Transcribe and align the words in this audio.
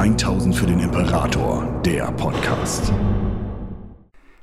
1000 0.00 0.56
für 0.56 0.64
den 0.64 0.80
Imperator, 0.80 1.62
der 1.84 2.10
Podcast. 2.12 2.90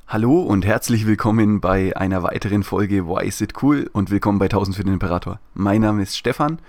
Hallo 0.07 0.39
und 0.39 0.67
herzlich 0.67 1.07
willkommen 1.07 1.61
bei 1.61 1.97
einer 1.97 2.21
weiteren 2.21 2.61
Folge 2.61 3.07
Why 3.07 3.25
is 3.25 3.41
it 3.41 3.63
cool 3.63 3.89
und 3.91 4.11
willkommen 4.11 4.37
bei 4.37 4.45
1000 4.45 4.77
für 4.77 4.83
den 4.83 4.93
Imperator. 4.93 5.39
Mein 5.55 5.81
Name 5.81 6.03
ist 6.03 6.15
Stefan 6.15 6.59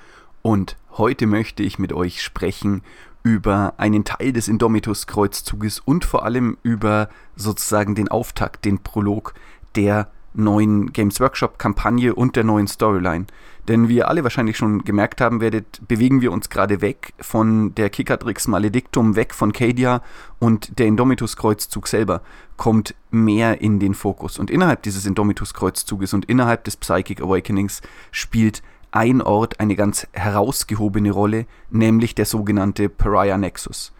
und 0.40 0.78
heute 0.92 1.26
möchte 1.26 1.62
ich 1.62 1.78
mit 1.78 1.92
euch 1.92 2.22
sprechen 2.22 2.80
über 3.22 3.74
einen 3.76 4.04
Teil 4.04 4.32
des 4.32 4.48
Indomitus-Kreuzzuges 4.48 5.80
und 5.80 6.06
vor 6.06 6.24
allem 6.24 6.56
über 6.62 7.10
sozusagen 7.36 7.94
den 7.94 8.08
Auftakt, 8.08 8.64
den 8.64 8.78
Prolog 8.78 9.34
der 9.76 10.08
neuen 10.32 10.94
Games 10.94 11.20
Workshop-Kampagne 11.20 12.14
und 12.14 12.36
der 12.36 12.44
neuen 12.44 12.68
Storyline. 12.68 13.26
Denn 13.68 13.88
wie 13.88 13.96
ihr 13.96 14.08
alle 14.08 14.22
wahrscheinlich 14.24 14.56
schon 14.56 14.82
gemerkt 14.84 15.20
haben 15.20 15.42
werdet, 15.42 15.86
bewegen 15.86 16.22
wir 16.22 16.32
uns 16.32 16.48
gerade 16.48 16.80
weg 16.80 17.12
von 17.20 17.74
der 17.74 17.90
Kickatrix 17.90 18.48
Maledictum, 18.48 19.14
weg 19.14 19.34
von 19.34 19.52
Cadia 19.52 20.02
und 20.38 20.78
der 20.78 20.86
Indomitus-Kreuzzug 20.86 21.86
selber 21.86 22.22
kommt 22.56 22.94
mehr 23.10 23.60
in 23.60 23.78
den 23.78 23.92
Fokus. 23.92 24.38
Und 24.38 24.50
innerhalb 24.50 24.82
dieses 24.82 25.04
Indomitus-Kreuzzuges 25.04 26.14
und 26.14 26.24
innerhalb 26.24 26.64
des 26.64 26.78
Psychic 26.78 27.20
Awakenings 27.20 27.82
spielt 28.10 28.62
ein 28.90 29.20
Ort 29.20 29.60
eine 29.60 29.76
ganz 29.76 30.06
herausgehobene 30.12 31.10
Rolle, 31.10 31.46
nämlich 31.70 32.14
der 32.14 32.24
sogenannte 32.24 32.88
Pariah 32.88 33.36
Nexus. 33.36 33.92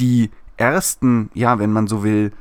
Die 0.00 0.30
ersten, 0.56 1.30
ja, 1.32 1.60
wenn 1.60 1.72
man 1.72 1.86
so 1.86 2.02
will, 2.02 2.32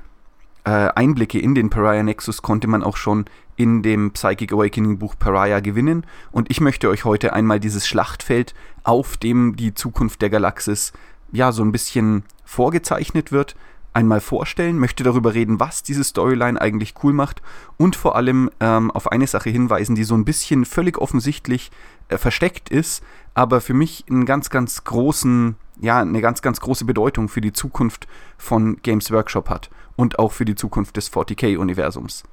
äh, 0.63 0.89
Einblicke 0.95 1.39
in 1.39 1.53
den 1.53 1.69
Pariah 1.69 2.03
Nexus 2.03 2.41
konnte 2.41 2.67
man 2.67 2.83
auch 2.83 2.97
schon 2.97 3.25
in 3.59 3.83
dem 3.83 4.11
Psychic 4.11 4.53
Awakening 4.53 4.99
Buch 4.99 5.15
Pariah 5.19 5.59
gewinnen. 5.59 6.05
Und 6.31 6.49
ich 6.49 6.61
möchte 6.61 6.87
euch 6.87 7.03
heute 7.03 7.33
einmal 7.33 7.59
dieses 7.59 7.85
Schlachtfeld, 7.85 8.55
auf 8.83 9.17
dem 9.17 9.57
die 9.57 9.73
Zukunft 9.73 10.21
der 10.21 10.29
Galaxis 10.29 10.93
ja 11.33 11.51
so 11.51 11.61
ein 11.61 11.73
bisschen 11.73 12.23
vorgezeichnet 12.45 13.33
wird, 13.33 13.57
einmal 13.91 14.21
vorstellen, 14.21 14.79
möchte 14.79 15.03
darüber 15.03 15.33
reden, 15.33 15.59
was 15.59 15.83
diese 15.83 16.05
Storyline 16.05 16.59
eigentlich 16.59 16.93
cool 17.03 17.11
macht 17.11 17.41
und 17.75 17.97
vor 17.97 18.15
allem 18.15 18.49
ähm, 18.61 18.91
auf 18.91 19.11
eine 19.11 19.27
Sache 19.27 19.49
hinweisen, 19.49 19.93
die 19.93 20.05
so 20.05 20.15
ein 20.15 20.23
bisschen 20.23 20.63
völlig 20.63 20.97
offensichtlich 20.97 21.69
äh, 22.07 22.17
versteckt 22.17 22.69
ist, 22.69 23.03
aber 23.33 23.59
für 23.59 23.73
mich 23.73 24.05
einen 24.09 24.25
ganz, 24.25 24.49
ganz 24.49 24.85
großen, 24.85 25.57
ja, 25.81 25.99
eine 25.99 26.21
ganz, 26.21 26.41
ganz 26.41 26.61
große 26.61 26.85
Bedeutung 26.85 27.27
für 27.27 27.41
die 27.41 27.51
Zukunft 27.51 28.07
von 28.37 28.77
Games 28.83 29.11
Workshop 29.11 29.49
hat 29.49 29.69
und 29.97 30.17
auch 30.17 30.31
für 30.31 30.45
die 30.45 30.55
Zukunft 30.55 30.95
des 30.95 31.11
40k-Universums. 31.11 32.23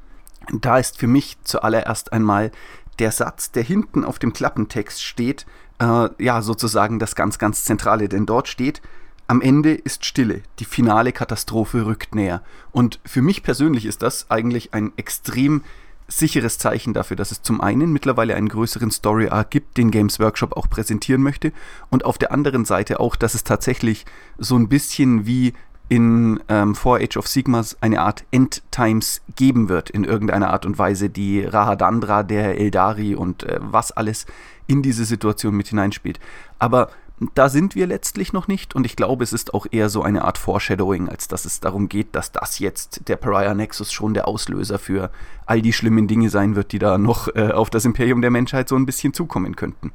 Da 0.52 0.78
ist 0.78 0.98
für 0.98 1.06
mich 1.06 1.38
zuallererst 1.44 2.12
einmal 2.12 2.50
der 2.98 3.12
Satz, 3.12 3.50
der 3.50 3.62
hinten 3.62 4.04
auf 4.04 4.18
dem 4.18 4.32
Klappentext 4.32 5.02
steht, 5.02 5.46
äh, 5.78 6.08
ja, 6.18 6.42
sozusagen 6.42 6.98
das 6.98 7.14
ganz, 7.14 7.38
ganz 7.38 7.64
Zentrale, 7.64 8.08
denn 8.08 8.26
dort 8.26 8.48
steht, 8.48 8.80
am 9.28 9.42
Ende 9.42 9.74
ist 9.74 10.04
Stille, 10.04 10.42
die 10.60 10.64
finale 10.64 11.12
Katastrophe 11.12 11.84
rückt 11.84 12.14
näher. 12.14 12.42
Und 12.70 13.00
für 13.04 13.22
mich 13.22 13.42
persönlich 13.42 13.84
ist 13.84 14.02
das 14.02 14.30
eigentlich 14.30 14.72
ein 14.72 14.92
extrem 14.96 15.62
sicheres 16.08 16.58
Zeichen 16.58 16.94
dafür, 16.94 17.16
dass 17.16 17.32
es 17.32 17.42
zum 17.42 17.60
einen 17.60 17.92
mittlerweile 17.92 18.36
einen 18.36 18.48
größeren 18.48 18.92
Story 18.92 19.28
Arc 19.28 19.50
gibt, 19.50 19.76
den 19.76 19.90
Games 19.90 20.20
Workshop 20.20 20.56
auch 20.56 20.70
präsentieren 20.70 21.22
möchte 21.22 21.52
und 21.90 22.04
auf 22.04 22.18
der 22.18 22.30
anderen 22.30 22.64
Seite 22.64 23.00
auch, 23.00 23.16
dass 23.16 23.34
es 23.34 23.42
tatsächlich 23.42 24.06
so 24.38 24.56
ein 24.56 24.68
bisschen 24.68 25.26
wie 25.26 25.52
in 25.88 26.40
ähm, 26.48 26.74
4 26.74 26.94
Age 26.94 27.16
of 27.16 27.28
Sigmas 27.28 27.76
eine 27.80 28.00
Art 28.00 28.24
Endtimes 28.30 29.22
geben 29.36 29.68
wird, 29.68 29.90
in 29.90 30.04
irgendeiner 30.04 30.50
Art 30.50 30.66
und 30.66 30.78
Weise, 30.78 31.10
die 31.10 31.44
Rahadandra, 31.44 32.22
der 32.22 32.58
Eldari 32.58 33.14
und 33.14 33.44
äh, 33.44 33.58
was 33.60 33.92
alles 33.92 34.26
in 34.66 34.82
diese 34.82 35.04
Situation 35.04 35.54
mit 35.54 35.68
hineinspielt. 35.68 36.18
Aber 36.58 36.90
da 37.34 37.48
sind 37.48 37.74
wir 37.74 37.86
letztlich 37.86 38.32
noch 38.32 38.46
nicht 38.46 38.74
und 38.74 38.84
ich 38.84 38.94
glaube, 38.94 39.24
es 39.24 39.32
ist 39.32 39.54
auch 39.54 39.66
eher 39.70 39.88
so 39.88 40.02
eine 40.02 40.24
Art 40.24 40.36
Foreshadowing, 40.36 41.08
als 41.08 41.28
dass 41.28 41.46
es 41.46 41.60
darum 41.60 41.88
geht, 41.88 42.14
dass 42.14 42.32
das 42.32 42.58
jetzt 42.58 43.08
der 43.08 43.16
Pariah 43.16 43.54
Nexus 43.54 43.90
schon 43.90 44.12
der 44.12 44.28
Auslöser 44.28 44.78
für 44.78 45.10
all 45.46 45.62
die 45.62 45.72
schlimmen 45.72 46.08
Dinge 46.08 46.28
sein 46.28 46.56
wird, 46.56 46.72
die 46.72 46.78
da 46.78 46.98
noch 46.98 47.34
äh, 47.34 47.52
auf 47.52 47.70
das 47.70 47.84
Imperium 47.84 48.20
der 48.20 48.30
Menschheit 48.30 48.68
so 48.68 48.76
ein 48.76 48.86
bisschen 48.86 49.14
zukommen 49.14 49.56
könnten. 49.56 49.92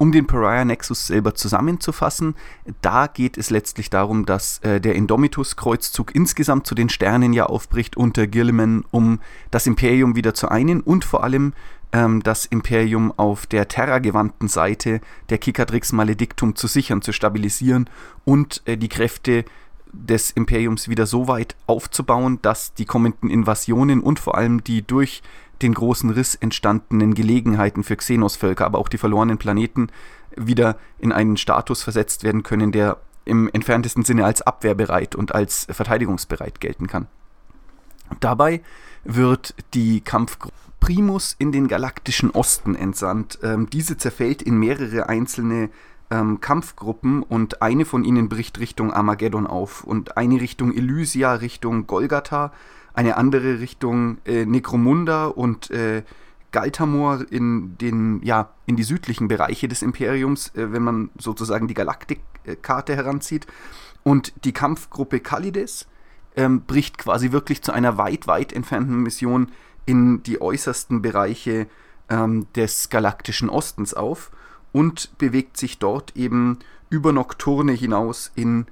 Um 0.00 0.12
den 0.12 0.26
Pariah 0.26 0.64
Nexus 0.64 1.08
selber 1.08 1.34
zusammenzufassen, 1.34 2.34
da 2.80 3.06
geht 3.06 3.36
es 3.36 3.50
letztlich 3.50 3.90
darum, 3.90 4.24
dass 4.24 4.56
äh, 4.60 4.80
der 4.80 4.94
Indomitus-Kreuzzug 4.94 6.14
insgesamt 6.14 6.66
zu 6.66 6.74
den 6.74 6.88
Sternen 6.88 7.34
ja 7.34 7.44
aufbricht 7.44 7.98
unter 7.98 8.26
Gilliman, 8.26 8.86
um 8.92 9.20
das 9.50 9.66
Imperium 9.66 10.16
wieder 10.16 10.32
zu 10.32 10.48
einen 10.48 10.80
und 10.80 11.04
vor 11.04 11.22
allem 11.22 11.52
ähm, 11.92 12.22
das 12.22 12.46
Imperium 12.46 13.12
auf 13.18 13.44
der 13.44 13.68
terragewandten 13.68 14.48
Seite 14.48 15.02
der 15.28 15.36
Kikadrix 15.36 15.92
Maledictum 15.92 16.56
zu 16.56 16.66
sichern, 16.66 17.02
zu 17.02 17.12
stabilisieren 17.12 17.90
und 18.24 18.62
äh, 18.64 18.78
die 18.78 18.88
Kräfte 18.88 19.44
des 19.92 20.30
Imperiums 20.30 20.88
wieder 20.88 21.04
so 21.04 21.28
weit 21.28 21.56
aufzubauen, 21.66 22.38
dass 22.40 22.72
die 22.72 22.86
kommenden 22.86 23.28
Invasionen 23.28 24.00
und 24.00 24.18
vor 24.18 24.38
allem 24.38 24.64
die 24.64 24.80
durch 24.80 25.20
den 25.62 25.74
großen 25.74 26.10
Riss 26.10 26.34
entstandenen 26.34 27.14
Gelegenheiten 27.14 27.84
für 27.84 27.96
Xenos-Völker, 27.96 28.66
aber 28.66 28.78
auch 28.78 28.88
die 28.88 28.98
verlorenen 28.98 29.38
Planeten 29.38 29.88
wieder 30.36 30.76
in 30.98 31.12
einen 31.12 31.36
Status 31.36 31.82
versetzt 31.82 32.24
werden 32.24 32.42
können, 32.42 32.72
der 32.72 32.98
im 33.24 33.48
entferntesten 33.52 34.04
Sinne 34.04 34.24
als 34.24 34.42
abwehrbereit 34.42 35.14
und 35.14 35.34
als 35.34 35.66
verteidigungsbereit 35.70 36.60
gelten 36.60 36.86
kann. 36.86 37.06
Dabei 38.18 38.62
wird 39.04 39.54
die 39.74 40.00
Kampfgruppe 40.00 40.54
Primus 40.80 41.36
in 41.38 41.52
den 41.52 41.68
galaktischen 41.68 42.30
Osten 42.30 42.74
entsandt. 42.74 43.38
Ähm, 43.42 43.68
diese 43.70 43.96
zerfällt 43.96 44.42
in 44.42 44.58
mehrere 44.58 45.08
einzelne 45.08 45.70
ähm, 46.10 46.40
Kampfgruppen 46.40 47.22
und 47.22 47.62
eine 47.62 47.84
von 47.84 48.02
ihnen 48.02 48.28
bricht 48.28 48.58
Richtung 48.58 48.92
Armageddon 48.92 49.46
auf 49.46 49.84
und 49.84 50.16
eine 50.16 50.40
Richtung 50.40 50.74
Elysia, 50.74 51.34
Richtung 51.34 51.86
Golgatha, 51.86 52.52
eine 52.94 53.16
andere 53.16 53.60
Richtung 53.60 54.18
äh, 54.24 54.44
Necromunda 54.44 55.26
und 55.26 55.70
äh, 55.70 56.02
Galtamor 56.52 57.24
in 57.30 57.78
den 57.78 58.20
ja 58.22 58.50
in 58.66 58.76
die 58.76 58.82
südlichen 58.82 59.28
Bereiche 59.28 59.68
des 59.68 59.82
Imperiums, 59.82 60.48
äh, 60.54 60.72
wenn 60.72 60.82
man 60.82 61.10
sozusagen 61.18 61.68
die 61.68 61.74
Galaktikkarte 61.74 62.96
heranzieht. 62.96 63.46
Und 64.02 64.32
die 64.44 64.52
Kampfgruppe 64.52 65.20
Kalides 65.20 65.86
ähm, 66.36 66.62
bricht 66.62 66.98
quasi 66.98 67.32
wirklich 67.32 67.62
zu 67.62 67.72
einer 67.72 67.98
weit 67.98 68.26
weit 68.26 68.52
entfernten 68.52 69.02
Mission 69.02 69.52
in 69.86 70.22
die 70.22 70.40
äußersten 70.40 71.02
Bereiche 71.02 71.66
ähm, 72.08 72.46
des 72.54 72.88
galaktischen 72.88 73.48
Ostens 73.48 73.94
auf 73.94 74.30
und 74.72 75.16
bewegt 75.18 75.56
sich 75.56 75.78
dort 75.78 76.16
eben 76.16 76.58
über 76.88 77.12
Nocturne 77.12 77.72
hinaus 77.72 78.30
in 78.34 78.66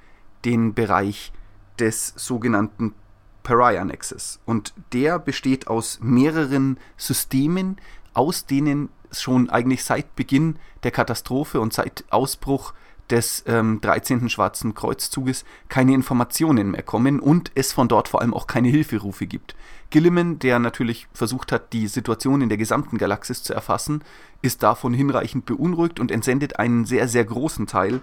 den 0.44 0.74
Bereich 0.74 1.32
des 1.78 2.14
sogenannten 2.16 2.94
Pariah 3.42 3.84
Nexus. 3.84 4.40
Und 4.44 4.72
der 4.92 5.18
besteht 5.18 5.68
aus 5.68 5.98
mehreren 6.02 6.78
Systemen, 6.96 7.76
aus 8.14 8.46
denen 8.46 8.88
schon 9.10 9.48
eigentlich 9.50 9.84
seit 9.84 10.16
Beginn 10.16 10.56
der 10.82 10.90
Katastrophe 10.90 11.60
und 11.60 11.72
seit 11.72 12.04
Ausbruch 12.10 12.74
des 13.10 13.42
ähm, 13.46 13.80
13. 13.80 14.28
Schwarzen 14.28 14.74
Kreuzzuges 14.74 15.44
keine 15.68 15.94
Informationen 15.94 16.70
mehr 16.70 16.82
kommen 16.82 17.20
und 17.20 17.50
es 17.54 17.72
von 17.72 17.88
dort 17.88 18.08
vor 18.08 18.20
allem 18.20 18.34
auch 18.34 18.46
keine 18.46 18.68
Hilferufe 18.68 19.26
gibt. 19.26 19.56
Gilliman, 19.90 20.38
der 20.38 20.58
natürlich 20.58 21.08
versucht 21.12 21.52
hat, 21.52 21.72
die 21.72 21.88
Situation 21.88 22.42
in 22.42 22.50
der 22.50 22.58
gesamten 22.58 22.98
Galaxis 22.98 23.42
zu 23.42 23.54
erfassen, 23.54 24.04
ist 24.42 24.62
davon 24.62 24.92
hinreichend 24.92 25.46
beunruhigt 25.46 26.00
und 26.00 26.10
entsendet 26.10 26.58
einen 26.58 26.84
sehr, 26.84 27.08
sehr 27.08 27.24
großen 27.24 27.66
Teil 27.66 28.02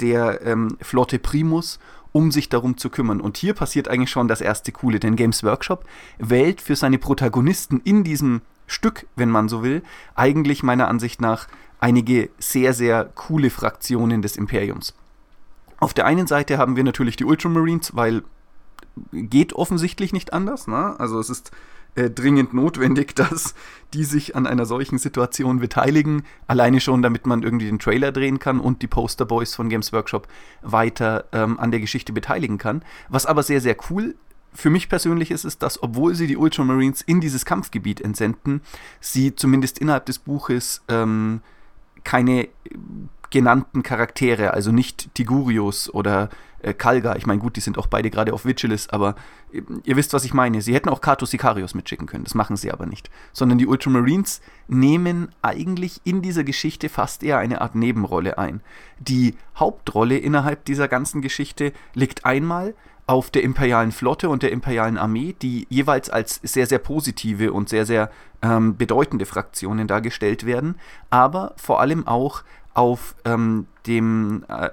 der 0.00 0.44
ähm, 0.44 0.76
Flotte 0.80 1.18
Primus, 1.18 1.78
um 2.12 2.30
sich 2.32 2.48
darum 2.48 2.76
zu 2.76 2.90
kümmern. 2.90 3.20
Und 3.20 3.36
hier 3.36 3.54
passiert 3.54 3.88
eigentlich 3.88 4.10
schon 4.10 4.28
das 4.28 4.40
erste 4.40 4.72
Coole, 4.72 5.00
denn 5.00 5.16
Games 5.16 5.42
Workshop 5.44 5.84
wählt 6.18 6.60
für 6.60 6.76
seine 6.76 6.98
Protagonisten 6.98 7.80
in 7.84 8.04
diesem 8.04 8.42
Stück, 8.66 9.06
wenn 9.16 9.30
man 9.30 9.48
so 9.48 9.62
will, 9.62 9.82
eigentlich 10.14 10.62
meiner 10.62 10.88
Ansicht 10.88 11.20
nach 11.20 11.48
einige 11.80 12.30
sehr, 12.38 12.74
sehr 12.74 13.04
coole 13.04 13.50
Fraktionen 13.50 14.22
des 14.22 14.36
Imperiums. 14.36 14.94
Auf 15.78 15.94
der 15.94 16.06
einen 16.06 16.26
Seite 16.26 16.58
haben 16.58 16.76
wir 16.76 16.84
natürlich 16.84 17.16
die 17.16 17.24
Ultramarines, 17.24 17.96
weil 17.96 18.22
geht 19.12 19.54
offensichtlich 19.54 20.12
nicht 20.12 20.32
anders. 20.32 20.66
Ne? 20.66 20.94
Also 20.98 21.18
es 21.18 21.30
ist 21.30 21.50
äh, 21.94 22.10
dringend 22.10 22.54
notwendig, 22.54 23.14
dass 23.16 23.54
die 23.92 24.04
sich 24.04 24.36
an 24.36 24.46
einer 24.46 24.66
solchen 24.66 24.98
Situation 24.98 25.60
beteiligen. 25.60 26.24
Alleine 26.46 26.80
schon, 26.80 27.02
damit 27.02 27.26
man 27.26 27.42
irgendwie 27.42 27.66
den 27.66 27.78
Trailer 27.78 28.12
drehen 28.12 28.38
kann 28.38 28.60
und 28.60 28.82
die 28.82 28.86
Posterboys 28.86 29.54
von 29.54 29.68
Games 29.68 29.92
Workshop 29.92 30.28
weiter 30.62 31.24
ähm, 31.32 31.58
an 31.58 31.70
der 31.70 31.80
Geschichte 31.80 32.12
beteiligen 32.12 32.58
kann. 32.58 32.82
Was 33.08 33.26
aber 33.26 33.42
sehr, 33.42 33.60
sehr 33.60 33.76
cool 33.90 34.14
für 34.52 34.70
mich 34.70 34.88
persönlich 34.88 35.30
ist 35.30 35.44
es, 35.44 35.58
dass 35.58 35.82
obwohl 35.82 36.14
sie 36.14 36.26
die 36.26 36.36
Ultramarines 36.36 37.02
in 37.02 37.20
dieses 37.20 37.44
Kampfgebiet 37.44 38.00
entsenden, 38.00 38.62
sie 39.00 39.34
zumindest 39.34 39.78
innerhalb 39.78 40.06
des 40.06 40.18
Buches 40.18 40.82
ähm, 40.88 41.40
keine 42.04 42.48
genannten 43.30 43.82
Charaktere, 43.82 44.52
also 44.52 44.72
nicht 44.72 45.14
Tigurius 45.14 45.92
oder 45.92 46.28
äh, 46.62 46.74
Kalga. 46.74 47.16
Ich 47.16 47.26
meine, 47.26 47.40
gut, 47.40 47.56
die 47.56 47.60
sind 47.60 47.78
auch 47.78 47.86
beide 47.86 48.10
gerade 48.10 48.32
auf 48.32 48.44
Vigilis, 48.44 48.88
aber 48.88 49.14
äh, 49.52 49.62
ihr 49.84 49.96
wisst, 49.96 50.12
was 50.12 50.24
ich 50.24 50.34
meine. 50.34 50.62
Sie 50.62 50.74
hätten 50.74 50.88
auch 50.88 51.00
Kato 51.00 51.26
Sicarius 51.26 51.74
mitschicken 51.74 52.06
können, 52.06 52.24
das 52.24 52.34
machen 52.34 52.56
sie 52.56 52.70
aber 52.70 52.86
nicht. 52.86 53.10
Sondern 53.32 53.58
die 53.58 53.66
Ultramarines 53.66 54.40
nehmen 54.68 55.28
eigentlich 55.42 56.00
in 56.04 56.22
dieser 56.22 56.44
Geschichte 56.44 56.88
fast 56.88 57.22
eher 57.22 57.38
eine 57.38 57.60
Art 57.60 57.74
Nebenrolle 57.74 58.38
ein. 58.38 58.60
Die 58.98 59.36
Hauptrolle 59.56 60.18
innerhalb 60.18 60.64
dieser 60.64 60.88
ganzen 60.88 61.22
Geschichte 61.22 61.72
liegt 61.94 62.24
einmal 62.24 62.74
auf 63.06 63.30
der 63.30 63.42
imperialen 63.42 63.90
Flotte 63.90 64.28
und 64.28 64.44
der 64.44 64.52
imperialen 64.52 64.96
Armee, 64.96 65.34
die 65.42 65.66
jeweils 65.68 66.10
als 66.10 66.38
sehr, 66.44 66.66
sehr 66.66 66.78
positive 66.78 67.52
und 67.52 67.68
sehr, 67.68 67.84
sehr 67.84 68.08
ähm, 68.40 68.76
bedeutende 68.76 69.26
Fraktionen 69.26 69.88
dargestellt 69.88 70.46
werden, 70.46 70.76
aber 71.10 71.54
vor 71.56 71.80
allem 71.80 72.06
auch 72.06 72.44
auf 72.74 73.16
ähm, 73.24 73.66
dem 73.86 74.44
äh, 74.48 74.70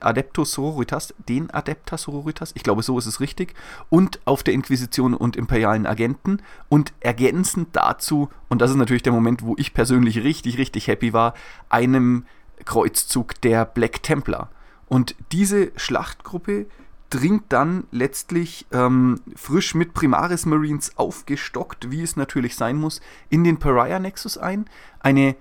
Adeptus 0.00 0.52
Sororitas, 0.52 1.14
den 1.28 1.50
Adeptus 1.50 2.02
Sororitas, 2.02 2.52
ich 2.54 2.62
glaube, 2.62 2.82
so 2.82 2.98
ist 2.98 3.06
es 3.06 3.20
richtig, 3.20 3.54
und 3.90 4.20
auf 4.24 4.42
der 4.42 4.54
Inquisition 4.54 5.14
und 5.14 5.36
imperialen 5.36 5.86
Agenten 5.86 6.38
und 6.68 6.92
ergänzend 7.00 7.68
dazu, 7.72 8.28
und 8.48 8.60
das 8.60 8.70
ist 8.70 8.76
natürlich 8.76 9.02
der 9.02 9.12
Moment, 9.12 9.42
wo 9.42 9.54
ich 9.58 9.74
persönlich 9.74 10.22
richtig, 10.22 10.58
richtig 10.58 10.86
happy 10.86 11.12
war, 11.12 11.34
einem 11.68 12.24
Kreuzzug 12.64 13.40
der 13.40 13.64
Black 13.64 14.02
Templar. 14.02 14.50
Und 14.86 15.16
diese 15.32 15.72
Schlachtgruppe 15.76 16.66
dringt 17.10 17.44
dann 17.48 17.84
letztlich 17.90 18.66
ähm, 18.72 19.20
frisch 19.34 19.74
mit 19.74 19.94
Primaris 19.94 20.46
Marines 20.46 20.96
aufgestockt, 20.96 21.90
wie 21.90 22.02
es 22.02 22.16
natürlich 22.16 22.56
sein 22.56 22.76
muss, 22.76 23.00
in 23.28 23.44
den 23.44 23.58
Pariah 23.58 23.98
Nexus 23.98 24.38
ein. 24.38 24.66
Eine, 25.00 25.36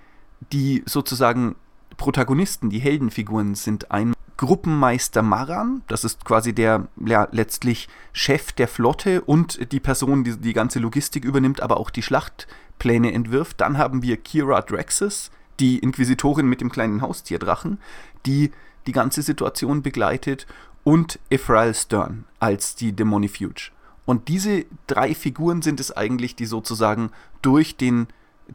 die 0.52 0.84
sozusagen 0.86 1.56
Protagonisten, 2.04 2.70
die 2.70 2.80
Heldenfiguren 2.80 3.56
sind 3.56 3.92
ein 3.92 4.14
Gruppenmeister 4.36 5.22
Maran, 5.22 5.84
das 5.88 6.04
ist 6.04 6.26
quasi 6.26 6.52
der 6.52 6.90
ja, 6.98 7.30
letztlich 7.32 7.88
Chef 8.12 8.52
der 8.52 8.68
Flotte 8.68 9.22
und 9.22 9.72
die 9.72 9.80
Person, 9.80 10.26
die 10.26 10.36
die 10.36 10.52
ganze 10.52 10.80
Logistik 10.80 11.24
übernimmt, 11.24 11.62
aber 11.62 11.78
auch 11.78 11.90
die 11.90 12.02
Schlachtpläne 12.02 13.14
entwirft. 13.14 13.62
Dann 13.62 13.78
haben 13.78 14.02
wir 14.04 14.18
Kira 14.18 14.60
Draxus, 14.60 15.32
die 15.62 15.80
Inquisitorin 15.80 16.46
mit 16.46 16.60
dem 16.60 16.70
kleinen 16.70 17.02
Haustierdrachen, 17.02 17.78
die 18.26 18.52
die 18.86 18.92
ganze 18.92 19.22
Situation 19.22 19.82
begleitet 19.82 20.46
und 20.84 21.20
Ephrael 21.30 21.74
Stern 21.74 22.26
als 22.42 22.76
die 22.76 22.92
Dämonifuge. 22.92 23.72
Und 24.04 24.28
diese 24.28 24.66
drei 24.88 25.16
Figuren 25.16 25.62
sind 25.62 25.80
es 25.80 25.96
eigentlich, 25.96 26.36
die 26.36 26.48
sozusagen 26.48 27.12
durch, 27.42 27.78
den, 27.78 28.08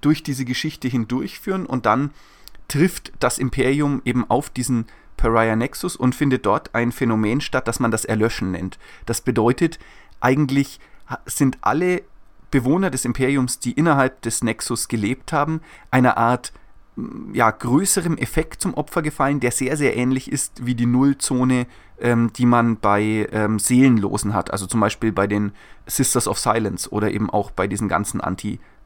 durch 0.02 0.22
diese 0.22 0.44
Geschichte 0.44 0.86
hindurchführen 0.88 1.64
und 1.64 1.86
dann 1.86 2.10
trifft 2.68 3.12
das 3.18 3.38
Imperium 3.38 4.02
eben 4.04 4.28
auf 4.28 4.50
diesen 4.50 4.86
Pariah 5.16 5.56
Nexus 5.56 5.96
und 5.96 6.14
findet 6.14 6.46
dort 6.46 6.74
ein 6.74 6.92
Phänomen 6.92 7.40
statt, 7.40 7.66
das 7.66 7.80
man 7.80 7.90
das 7.90 8.04
Erlöschen 8.04 8.52
nennt. 8.52 8.78
Das 9.06 9.20
bedeutet, 9.20 9.78
eigentlich 10.20 10.78
sind 11.26 11.58
alle 11.60 12.02
Bewohner 12.50 12.90
des 12.90 13.04
Imperiums, 13.04 13.58
die 13.58 13.72
innerhalb 13.72 14.22
des 14.22 14.42
Nexus 14.42 14.88
gelebt 14.88 15.32
haben, 15.32 15.60
einer 15.90 16.16
Art 16.16 16.52
ja, 17.32 17.50
größerem 17.50 18.16
Effekt 18.16 18.60
zum 18.60 18.74
Opfer 18.74 19.02
gefallen, 19.02 19.40
der 19.40 19.52
sehr, 19.52 19.76
sehr 19.76 19.96
ähnlich 19.96 20.32
ist 20.32 20.66
wie 20.66 20.74
die 20.74 20.86
Nullzone, 20.86 21.66
ähm, 22.00 22.32
die 22.34 22.46
man 22.46 22.76
bei 22.78 23.28
ähm, 23.30 23.58
Seelenlosen 23.58 24.34
hat. 24.34 24.50
Also 24.50 24.66
zum 24.66 24.80
Beispiel 24.80 25.12
bei 25.12 25.26
den 25.26 25.52
Sisters 25.86 26.26
of 26.26 26.38
Silence 26.38 26.90
oder 26.90 27.10
eben 27.10 27.30
auch 27.30 27.50
bei 27.50 27.66
diesen 27.66 27.88
ganzen 27.88 28.20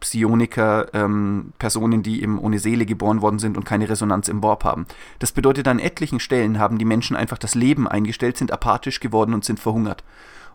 Anti-Psioniker-Personen, 0.02 1.92
ähm, 1.92 2.02
die 2.02 2.22
eben 2.22 2.38
ohne 2.38 2.58
Seele 2.58 2.84
geboren 2.86 3.22
worden 3.22 3.38
sind 3.38 3.56
und 3.56 3.64
keine 3.64 3.88
Resonanz 3.88 4.28
im 4.28 4.42
Warp 4.42 4.64
haben. 4.64 4.86
Das 5.18 5.32
bedeutet, 5.32 5.68
an 5.68 5.78
etlichen 5.78 6.20
Stellen 6.20 6.58
haben 6.58 6.76
die 6.78 6.84
Menschen 6.84 7.16
einfach 7.16 7.38
das 7.38 7.54
Leben 7.54 7.88
eingestellt, 7.88 8.36
sind 8.36 8.52
apathisch 8.52 9.00
geworden 9.00 9.32
und 9.34 9.44
sind 9.44 9.60
verhungert. 9.60 10.04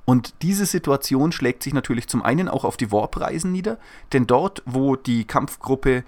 Und 0.05 0.35
diese 0.41 0.65
Situation 0.65 1.31
schlägt 1.31 1.63
sich 1.63 1.73
natürlich 1.73 2.07
zum 2.07 2.21
einen 2.23 2.47
auch 2.47 2.63
auf 2.63 2.77
die 2.77 2.91
Warp-Reisen 2.91 3.51
nieder, 3.51 3.77
denn 4.13 4.25
dort, 4.25 4.63
wo 4.65 4.95
die 4.95 5.25
Kampfgruppe 5.25 6.03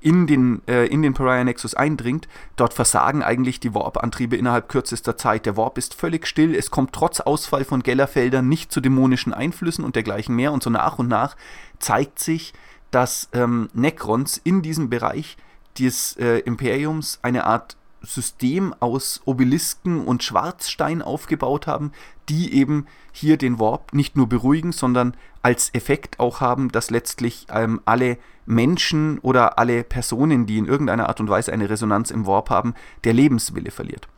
in 0.00 0.28
den, 0.28 0.62
äh, 0.68 0.86
in 0.86 1.02
den 1.02 1.14
Pariah 1.14 1.42
Nexus 1.42 1.74
eindringt, 1.74 2.28
dort 2.56 2.72
versagen 2.72 3.22
eigentlich 3.22 3.58
die 3.58 3.74
Warp-Antriebe 3.74 4.36
innerhalb 4.36 4.68
kürzester 4.68 5.16
Zeit. 5.16 5.44
Der 5.44 5.56
Warp 5.56 5.76
ist 5.76 5.94
völlig 5.94 6.26
still, 6.26 6.54
es 6.54 6.70
kommt 6.70 6.92
trotz 6.92 7.20
Ausfall 7.20 7.64
von 7.64 7.82
Gellerfeldern 7.82 8.48
nicht 8.48 8.70
zu 8.70 8.80
dämonischen 8.80 9.32
Einflüssen 9.32 9.84
und 9.84 9.96
dergleichen 9.96 10.36
mehr. 10.36 10.52
Und 10.52 10.62
so 10.62 10.70
nach 10.70 10.98
und 10.98 11.08
nach 11.08 11.34
zeigt 11.80 12.20
sich, 12.20 12.52
dass 12.90 13.28
ähm, 13.32 13.68
Necrons 13.74 14.40
in 14.42 14.62
diesem 14.62 14.90
Bereich 14.90 15.36
des 15.78 16.16
äh, 16.16 16.38
Imperiums 16.40 17.18
eine 17.22 17.44
Art 17.44 17.76
System 18.00 18.74
aus 18.80 19.20
Obelisken 19.24 20.04
und 20.04 20.22
Schwarzstein 20.22 21.02
aufgebaut 21.02 21.66
haben, 21.66 21.92
die 22.28 22.54
eben 22.54 22.86
hier 23.12 23.36
den 23.36 23.58
Warp 23.58 23.92
nicht 23.92 24.16
nur 24.16 24.28
beruhigen, 24.28 24.72
sondern 24.72 25.16
als 25.42 25.74
Effekt 25.74 26.20
auch 26.20 26.40
haben, 26.40 26.70
dass 26.70 26.90
letztlich 26.90 27.46
ähm, 27.50 27.80
alle 27.84 28.18
Menschen 28.46 29.18
oder 29.18 29.58
alle 29.58 29.84
Personen, 29.84 30.46
die 30.46 30.58
in 30.58 30.66
irgendeiner 30.66 31.08
Art 31.08 31.20
und 31.20 31.28
Weise 31.28 31.52
eine 31.52 31.68
Resonanz 31.68 32.10
im 32.10 32.26
Warp 32.26 32.50
haben, 32.50 32.74
der 33.04 33.12
Lebenswille 33.12 33.70
verliert. 33.70 34.08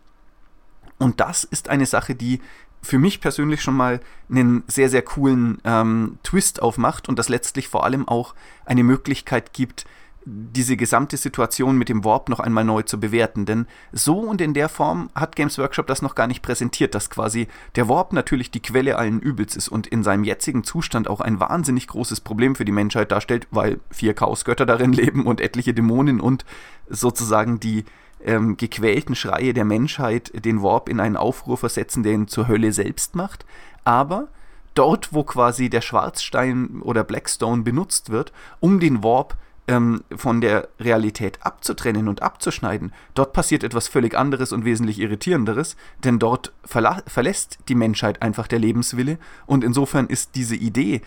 Und 0.98 1.20
das 1.20 1.44
ist 1.44 1.68
eine 1.68 1.86
Sache, 1.86 2.14
die 2.14 2.40
für 2.82 2.98
mich 2.98 3.20
persönlich 3.20 3.62
schon 3.62 3.76
mal 3.76 4.00
einen 4.30 4.64
sehr, 4.66 4.88
sehr 4.88 5.02
coolen 5.02 5.58
ähm, 5.64 6.18
Twist 6.22 6.62
aufmacht 6.62 7.08
und 7.08 7.18
das 7.18 7.28
letztlich 7.28 7.68
vor 7.68 7.84
allem 7.84 8.08
auch 8.08 8.34
eine 8.64 8.82
Möglichkeit 8.82 9.52
gibt, 9.52 9.84
diese 10.26 10.76
gesamte 10.76 11.16
Situation 11.16 11.78
mit 11.78 11.88
dem 11.88 12.04
Warp 12.04 12.28
noch 12.28 12.40
einmal 12.40 12.64
neu 12.64 12.82
zu 12.82 13.00
bewerten. 13.00 13.46
Denn 13.46 13.66
so 13.92 14.18
und 14.18 14.40
in 14.40 14.54
der 14.54 14.68
Form 14.68 15.10
hat 15.14 15.34
Games 15.34 15.58
Workshop 15.58 15.86
das 15.86 16.02
noch 16.02 16.14
gar 16.14 16.26
nicht 16.26 16.42
präsentiert, 16.42 16.94
dass 16.94 17.10
quasi 17.10 17.48
der 17.74 17.88
Warp 17.88 18.12
natürlich 18.12 18.50
die 18.50 18.60
Quelle 18.60 18.96
allen 18.96 19.20
Übels 19.20 19.56
ist 19.56 19.68
und 19.68 19.86
in 19.86 20.02
seinem 20.02 20.24
jetzigen 20.24 20.62
Zustand 20.62 21.08
auch 21.08 21.20
ein 21.20 21.40
wahnsinnig 21.40 21.86
großes 21.86 22.20
Problem 22.20 22.54
für 22.54 22.66
die 22.66 22.72
Menschheit 22.72 23.12
darstellt, 23.12 23.48
weil 23.50 23.80
vier 23.90 24.14
Chaosgötter 24.14 24.66
darin 24.66 24.92
leben 24.94 25.26
und 25.26 25.40
etliche 25.40 25.74
Dämonen 25.74 26.20
und 26.20 26.44
sozusagen 26.88 27.58
die 27.58 27.84
ähm, 28.24 28.56
gequälten 28.56 29.14
Schreie 29.14 29.54
der 29.54 29.64
Menschheit 29.64 30.32
den 30.44 30.62
Warp 30.62 30.88
in 30.88 31.00
einen 31.00 31.16
Aufruhr 31.16 31.56
versetzen, 31.56 32.02
der 32.02 32.12
ihn 32.12 32.28
zur 32.28 32.48
Hölle 32.48 32.72
selbst 32.72 33.14
macht. 33.14 33.44
Aber 33.84 34.28
dort, 34.74 35.12
wo 35.12 35.24
quasi 35.24 35.70
der 35.70 35.80
Schwarzstein 35.80 36.80
oder 36.82 37.04
Blackstone 37.04 37.62
benutzt 37.62 38.10
wird, 38.10 38.32
um 38.60 38.80
den 38.80 39.02
Warp 39.02 39.36
ähm, 39.68 40.02
von 40.14 40.40
der 40.40 40.68
Realität 40.78 41.38
abzutrennen 41.42 42.08
und 42.08 42.22
abzuschneiden, 42.22 42.92
dort 43.14 43.32
passiert 43.32 43.64
etwas 43.64 43.88
völlig 43.88 44.16
anderes 44.16 44.52
und 44.52 44.64
wesentlich 44.64 44.98
irritierenderes, 44.98 45.76
denn 46.04 46.18
dort 46.18 46.52
verlässt 46.64 47.58
die 47.68 47.74
Menschheit 47.74 48.22
einfach 48.22 48.46
der 48.46 48.58
Lebenswille 48.58 49.18
und 49.46 49.64
insofern 49.64 50.06
ist 50.06 50.34
diese 50.34 50.56
Idee, 50.56 51.02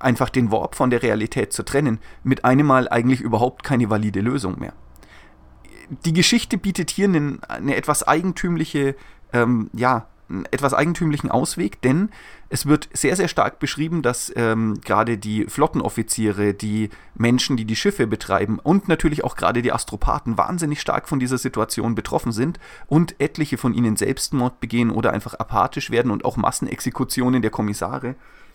einfach 0.00 0.28
den 0.28 0.50
Warp 0.50 0.74
von 0.74 0.90
der 0.90 1.02
Realität 1.02 1.52
zu 1.52 1.64
trennen, 1.64 1.98
mit 2.22 2.44
einem 2.44 2.66
Mal 2.66 2.88
eigentlich 2.88 3.20
überhaupt 3.20 3.62
keine 3.62 3.88
valide 3.90 4.20
Lösung 4.20 4.58
mehr. 4.58 4.74
Die 6.04 6.12
Geschichte 6.12 6.58
bietet 6.58 6.90
hier 6.90 7.08
eine, 7.08 7.38
eine 7.48 7.76
etwas 7.76 8.06
eigentümliche, 8.06 8.94
ähm, 9.32 9.70
ja, 9.72 10.06
einen 10.28 10.46
etwas 10.50 10.72
eigentümlichen 10.72 11.30
Ausweg, 11.30 11.82
denn 11.82 12.10
es 12.48 12.66
wird 12.66 12.88
sehr, 12.92 13.14
sehr 13.16 13.28
stark 13.28 13.58
beschrieben, 13.58 14.00
dass 14.00 14.32
ähm, 14.36 14.80
gerade 14.82 15.18
die 15.18 15.44
Flottenoffiziere, 15.46 16.54
die 16.54 16.88
Menschen, 17.14 17.56
die 17.56 17.64
die 17.64 17.76
Schiffe 17.76 18.06
betreiben 18.06 18.58
und 18.58 18.88
natürlich 18.88 19.22
auch 19.22 19.36
gerade 19.36 19.60
die 19.60 19.72
Astropathen 19.72 20.38
wahnsinnig 20.38 20.80
stark 20.80 21.08
von 21.08 21.20
dieser 21.20 21.38
Situation 21.38 21.94
betroffen 21.94 22.32
sind 22.32 22.58
und 22.86 23.20
etliche 23.20 23.58
von 23.58 23.74
ihnen 23.74 23.96
Selbstmord 23.96 24.60
begehen 24.60 24.90
oder 24.90 25.12
einfach 25.12 25.34
apathisch 25.34 25.90
werden 25.90 26.10
und 26.10 26.24
auch 26.24 26.36
Massenexekutionen 26.36 27.42
der 27.42 27.50
Kommissare 27.50 28.14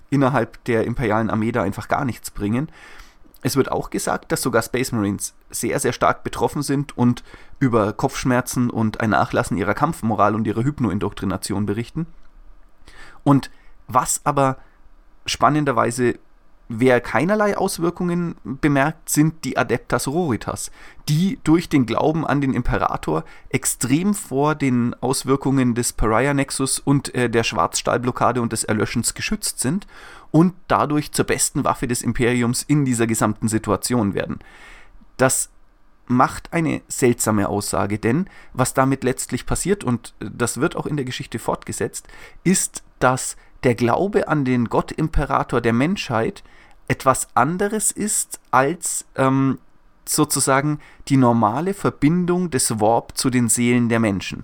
innerhalb 0.10 0.64
der 0.66 0.86
imperialen 0.86 1.30
Armee 1.30 1.52
da 1.52 1.62
einfach 1.62 1.88
gar 1.88 2.06
nichts 2.06 2.32
bringen. 2.32 2.70
Es 3.42 3.56
wird 3.56 3.72
auch 3.72 3.90
gesagt, 3.90 4.32
dass 4.32 4.42
sogar 4.42 4.62
Space 4.62 4.92
Marines 4.92 5.34
sehr, 5.50 5.80
sehr 5.80 5.94
stark 5.94 6.24
betroffen 6.24 6.62
sind 6.62 6.98
und 6.98 7.24
über 7.60 7.94
Kopfschmerzen 7.94 8.70
und 8.70 9.00
ein 9.00 9.12
Nachlassen 9.12 9.58
ihrer 9.58 9.74
Kampfmoral 9.74 10.36
und 10.36 10.46
ihrer 10.46 10.64
Hypnoindoktrination 10.64 11.66
berichten. 11.66 12.06
Und 13.24 13.50
was 13.88 14.22
aber 14.26 14.58
spannenderweise 15.26 16.20
Wer 16.72 17.02
keinerlei 17.02 17.58
Auswirkungen 17.58 18.36
bemerkt, 18.44 19.10
sind 19.10 19.44
die 19.44 19.58
Adeptas 19.58 20.08
Roritas, 20.08 20.70
die 21.08 21.40
durch 21.44 21.68
den 21.68 21.88
Glauben 21.88 22.28
an 22.28 22.42
den 22.42 22.54
Imperator 22.54 23.24
extrem 23.50 24.14
vor 24.14 24.54
den 24.54 24.94
Auswirkungen 25.02 25.74
des 25.74 25.94
Pariah-Nexus 25.94 26.78
und 26.78 27.16
äh, 27.16 27.28
der 27.28 27.44
Schwarzstahlblockade 27.44 28.40
und 28.40 28.54
des 28.54 28.66
Erlöschens 28.66 29.16
geschützt 29.16 29.60
sind 29.60 29.88
und 30.32 30.54
dadurch 30.68 31.12
zur 31.12 31.26
besten 31.26 31.64
Waffe 31.64 31.88
des 31.88 32.02
Imperiums 32.02 32.64
in 32.64 32.86
dieser 32.86 33.08
gesamten 33.08 33.48
Situation 33.48 34.14
werden. 34.14 34.40
Das 35.18 35.50
macht 36.08 36.54
eine 36.54 36.82
seltsame 36.88 37.50
Aussage, 37.50 38.00
denn 38.00 38.28
was 38.54 38.74
damit 38.74 39.04
letztlich 39.04 39.46
passiert, 39.46 39.84
und 39.84 40.14
das 40.20 40.60
wird 40.60 40.76
auch 40.76 40.88
in 40.88 40.98
der 40.98 41.06
Geschichte 41.06 41.40
fortgesetzt, 41.40 42.08
ist, 42.44 42.84
dass 42.98 43.38
der 43.64 43.76
Glaube 43.76 44.28
an 44.28 44.46
den 44.46 44.66
Gott-Imperator 44.66 45.62
der 45.62 45.74
Menschheit 45.74 46.44
etwas 46.88 47.28
anderes 47.36 47.92
ist 47.92 48.40
als 48.50 49.06
ähm, 49.16 49.60
sozusagen 50.06 50.80
die 51.08 51.18
normale 51.18 51.74
Verbindung 51.74 52.50
des 52.50 52.80
Warp 52.80 53.16
zu 53.16 53.30
den 53.30 53.48
Seelen 53.48 53.90
der 53.90 54.00
Menschen. 54.00 54.44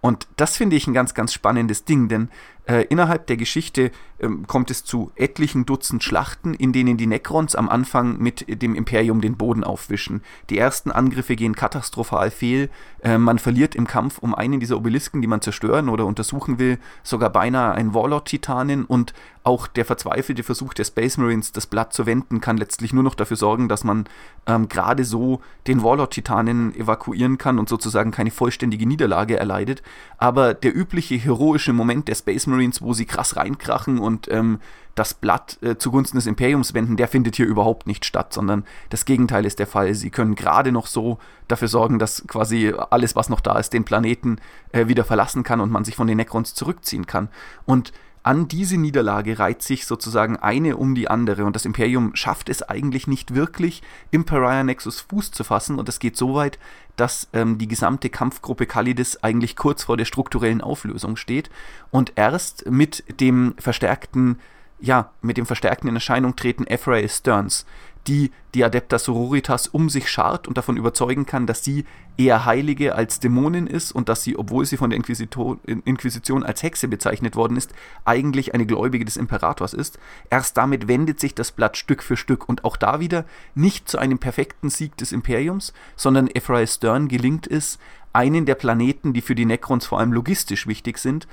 Und 0.00 0.28
das 0.36 0.56
finde 0.56 0.76
ich 0.76 0.86
ein 0.86 0.94
ganz, 0.94 1.14
ganz 1.14 1.32
spannendes 1.32 1.84
Ding, 1.84 2.08
denn 2.08 2.30
äh, 2.66 2.84
innerhalb 2.84 3.26
der 3.26 3.36
Geschichte 3.36 3.90
ähm, 4.20 4.46
kommt 4.46 4.70
es 4.70 4.84
zu 4.84 5.10
etlichen 5.16 5.66
Dutzend 5.66 6.02
Schlachten, 6.02 6.54
in 6.54 6.72
denen 6.72 6.96
die 6.96 7.06
Necrons 7.06 7.54
am 7.54 7.68
Anfang 7.68 8.18
mit 8.18 8.62
dem 8.62 8.74
Imperium 8.74 9.20
den 9.20 9.36
Boden 9.36 9.64
aufwischen. 9.64 10.22
Die 10.50 10.58
ersten 10.58 10.90
Angriffe 10.90 11.36
gehen 11.36 11.54
katastrophal 11.54 12.30
fehl. 12.30 12.70
Äh, 13.02 13.18
man 13.18 13.38
verliert 13.38 13.74
im 13.74 13.86
Kampf 13.86 14.18
um 14.18 14.34
einen 14.34 14.60
dieser 14.60 14.76
Obelisken, 14.76 15.20
die 15.20 15.28
man 15.28 15.42
zerstören 15.42 15.88
oder 15.88 16.06
untersuchen 16.06 16.58
will, 16.58 16.78
sogar 17.02 17.30
beinahe 17.30 17.72
einen 17.72 17.94
Warlord-Titanen 17.94 18.84
und 18.84 19.12
auch 19.42 19.68
der 19.68 19.84
verzweifelte 19.84 20.42
Versuch 20.42 20.74
der 20.74 20.84
Space 20.84 21.18
Marines, 21.18 21.52
das 21.52 21.68
Blatt 21.68 21.92
zu 21.92 22.04
wenden, 22.04 22.40
kann 22.40 22.56
letztlich 22.56 22.92
nur 22.92 23.04
noch 23.04 23.14
dafür 23.14 23.36
sorgen, 23.36 23.68
dass 23.68 23.84
man 23.84 24.06
ähm, 24.46 24.68
gerade 24.68 25.04
so 25.04 25.40
den 25.68 25.84
Warlord-Titanen 25.84 26.74
evakuieren 26.74 27.38
kann 27.38 27.60
und 27.60 27.68
sozusagen 27.68 28.10
keine 28.10 28.32
vollständige 28.32 28.86
Niederlage 28.86 29.36
erleidet. 29.36 29.84
Aber 30.18 30.52
der 30.52 30.76
übliche 30.76 31.14
heroische 31.14 31.72
Moment 31.72 32.08
der 32.08 32.16
Space 32.16 32.48
Marines 32.48 32.82
wo 32.82 32.92
sie 32.92 33.04
krass 33.04 33.36
reinkrachen 33.36 33.98
und 34.06 34.30
ähm, 34.30 34.60
das 34.96 35.12
Blatt 35.12 35.58
äh, 35.62 35.76
zugunsten 35.76 36.16
des 36.16 36.26
Imperiums 36.26 36.72
wenden, 36.72 36.96
der 36.96 37.06
findet 37.06 37.36
hier 37.36 37.46
überhaupt 37.46 37.86
nicht 37.86 38.06
statt, 38.06 38.32
sondern 38.32 38.64
das 38.88 39.04
Gegenteil 39.04 39.44
ist 39.44 39.58
der 39.58 39.66
Fall. 39.66 39.94
Sie 39.94 40.08
können 40.10 40.34
gerade 40.34 40.72
noch 40.72 40.86
so 40.86 41.18
dafür 41.48 41.68
sorgen, 41.68 41.98
dass 41.98 42.24
quasi 42.26 42.72
alles, 42.90 43.14
was 43.14 43.28
noch 43.28 43.40
da 43.40 43.58
ist, 43.58 43.74
den 43.74 43.84
Planeten 43.84 44.38
äh, 44.72 44.88
wieder 44.88 45.04
verlassen 45.04 45.42
kann 45.42 45.60
und 45.60 45.70
man 45.70 45.84
sich 45.84 45.96
von 45.96 46.06
den 46.06 46.16
Necrons 46.16 46.54
zurückziehen 46.54 47.06
kann. 47.06 47.28
Und 47.66 47.92
an 48.26 48.48
diese 48.48 48.76
Niederlage 48.76 49.38
reiht 49.38 49.62
sich 49.62 49.86
sozusagen 49.86 50.36
eine 50.36 50.76
um 50.76 50.96
die 50.96 51.06
andere 51.06 51.44
und 51.44 51.54
das 51.54 51.64
Imperium 51.64 52.16
schafft 52.16 52.48
es 52.48 52.60
eigentlich 52.60 53.06
nicht 53.06 53.36
wirklich, 53.36 53.82
im 54.10 54.24
Pariah 54.24 54.64
Nexus 54.64 55.00
Fuß 55.00 55.30
zu 55.30 55.44
fassen 55.44 55.78
und 55.78 55.88
es 55.88 56.00
geht 56.00 56.16
so 56.16 56.34
weit, 56.34 56.58
dass 56.96 57.28
ähm, 57.32 57.56
die 57.56 57.68
gesamte 57.68 58.10
Kampfgruppe 58.10 58.66
Kalidis 58.66 59.22
eigentlich 59.22 59.54
kurz 59.54 59.84
vor 59.84 59.96
der 59.96 60.06
strukturellen 60.06 60.60
Auflösung 60.60 61.14
steht 61.14 61.50
und 61.92 62.14
erst 62.16 62.68
mit 62.68 63.04
dem 63.20 63.54
verstärkten 63.58 64.40
ja, 64.80 65.12
mit 65.22 65.36
dem 65.36 65.46
verstärkten 65.46 65.88
in 65.88 65.94
Erscheinung 65.94 66.34
treten 66.34 66.66
Ephraim 66.66 67.08
Stearns, 67.08 67.64
die 68.06 68.30
die 68.54 68.64
Adepta 68.64 68.98
Sororitas 68.98 69.68
um 69.68 69.90
sich 69.90 70.08
schart 70.08 70.48
und 70.48 70.56
davon 70.56 70.78
überzeugen 70.78 71.26
kann, 71.26 71.46
dass 71.46 71.62
sie 71.62 71.84
eher 72.16 72.46
Heilige 72.46 72.94
als 72.94 73.20
Dämonin 73.20 73.66
ist 73.66 73.92
und 73.92 74.08
dass 74.08 74.22
sie, 74.22 74.38
obwohl 74.38 74.64
sie 74.64 74.78
von 74.78 74.88
der 74.88 74.96
Inquisition 74.96 76.42
als 76.42 76.62
Hexe 76.62 76.88
bezeichnet 76.88 77.36
worden 77.36 77.58
ist, 77.58 77.74
eigentlich 78.06 78.54
eine 78.54 78.64
Gläubige 78.64 79.04
des 79.04 79.18
Imperators 79.18 79.74
ist. 79.74 79.98
Erst 80.30 80.56
damit 80.56 80.88
wendet 80.88 81.20
sich 81.20 81.34
das 81.34 81.52
Blatt 81.52 81.76
Stück 81.76 82.02
für 82.02 82.16
Stück 82.16 82.48
und 82.48 82.64
auch 82.64 82.78
da 82.78 82.98
wieder 82.98 83.26
nicht 83.54 83.88
zu 83.90 83.98
einem 83.98 84.18
perfekten 84.18 84.70
Sieg 84.70 84.96
des 84.96 85.12
Imperiums, 85.12 85.74
sondern 85.94 86.28
Ephraim 86.28 86.66
Stern 86.66 87.08
gelingt 87.08 87.46
es, 87.46 87.78
einen 88.14 88.46
der 88.46 88.54
Planeten, 88.54 89.12
die 89.12 89.20
für 89.20 89.34
die 89.34 89.44
Necrons 89.44 89.84
vor 89.84 89.98
allem 89.98 90.14
logistisch 90.14 90.66
wichtig 90.66 90.96
sind, 90.96 91.28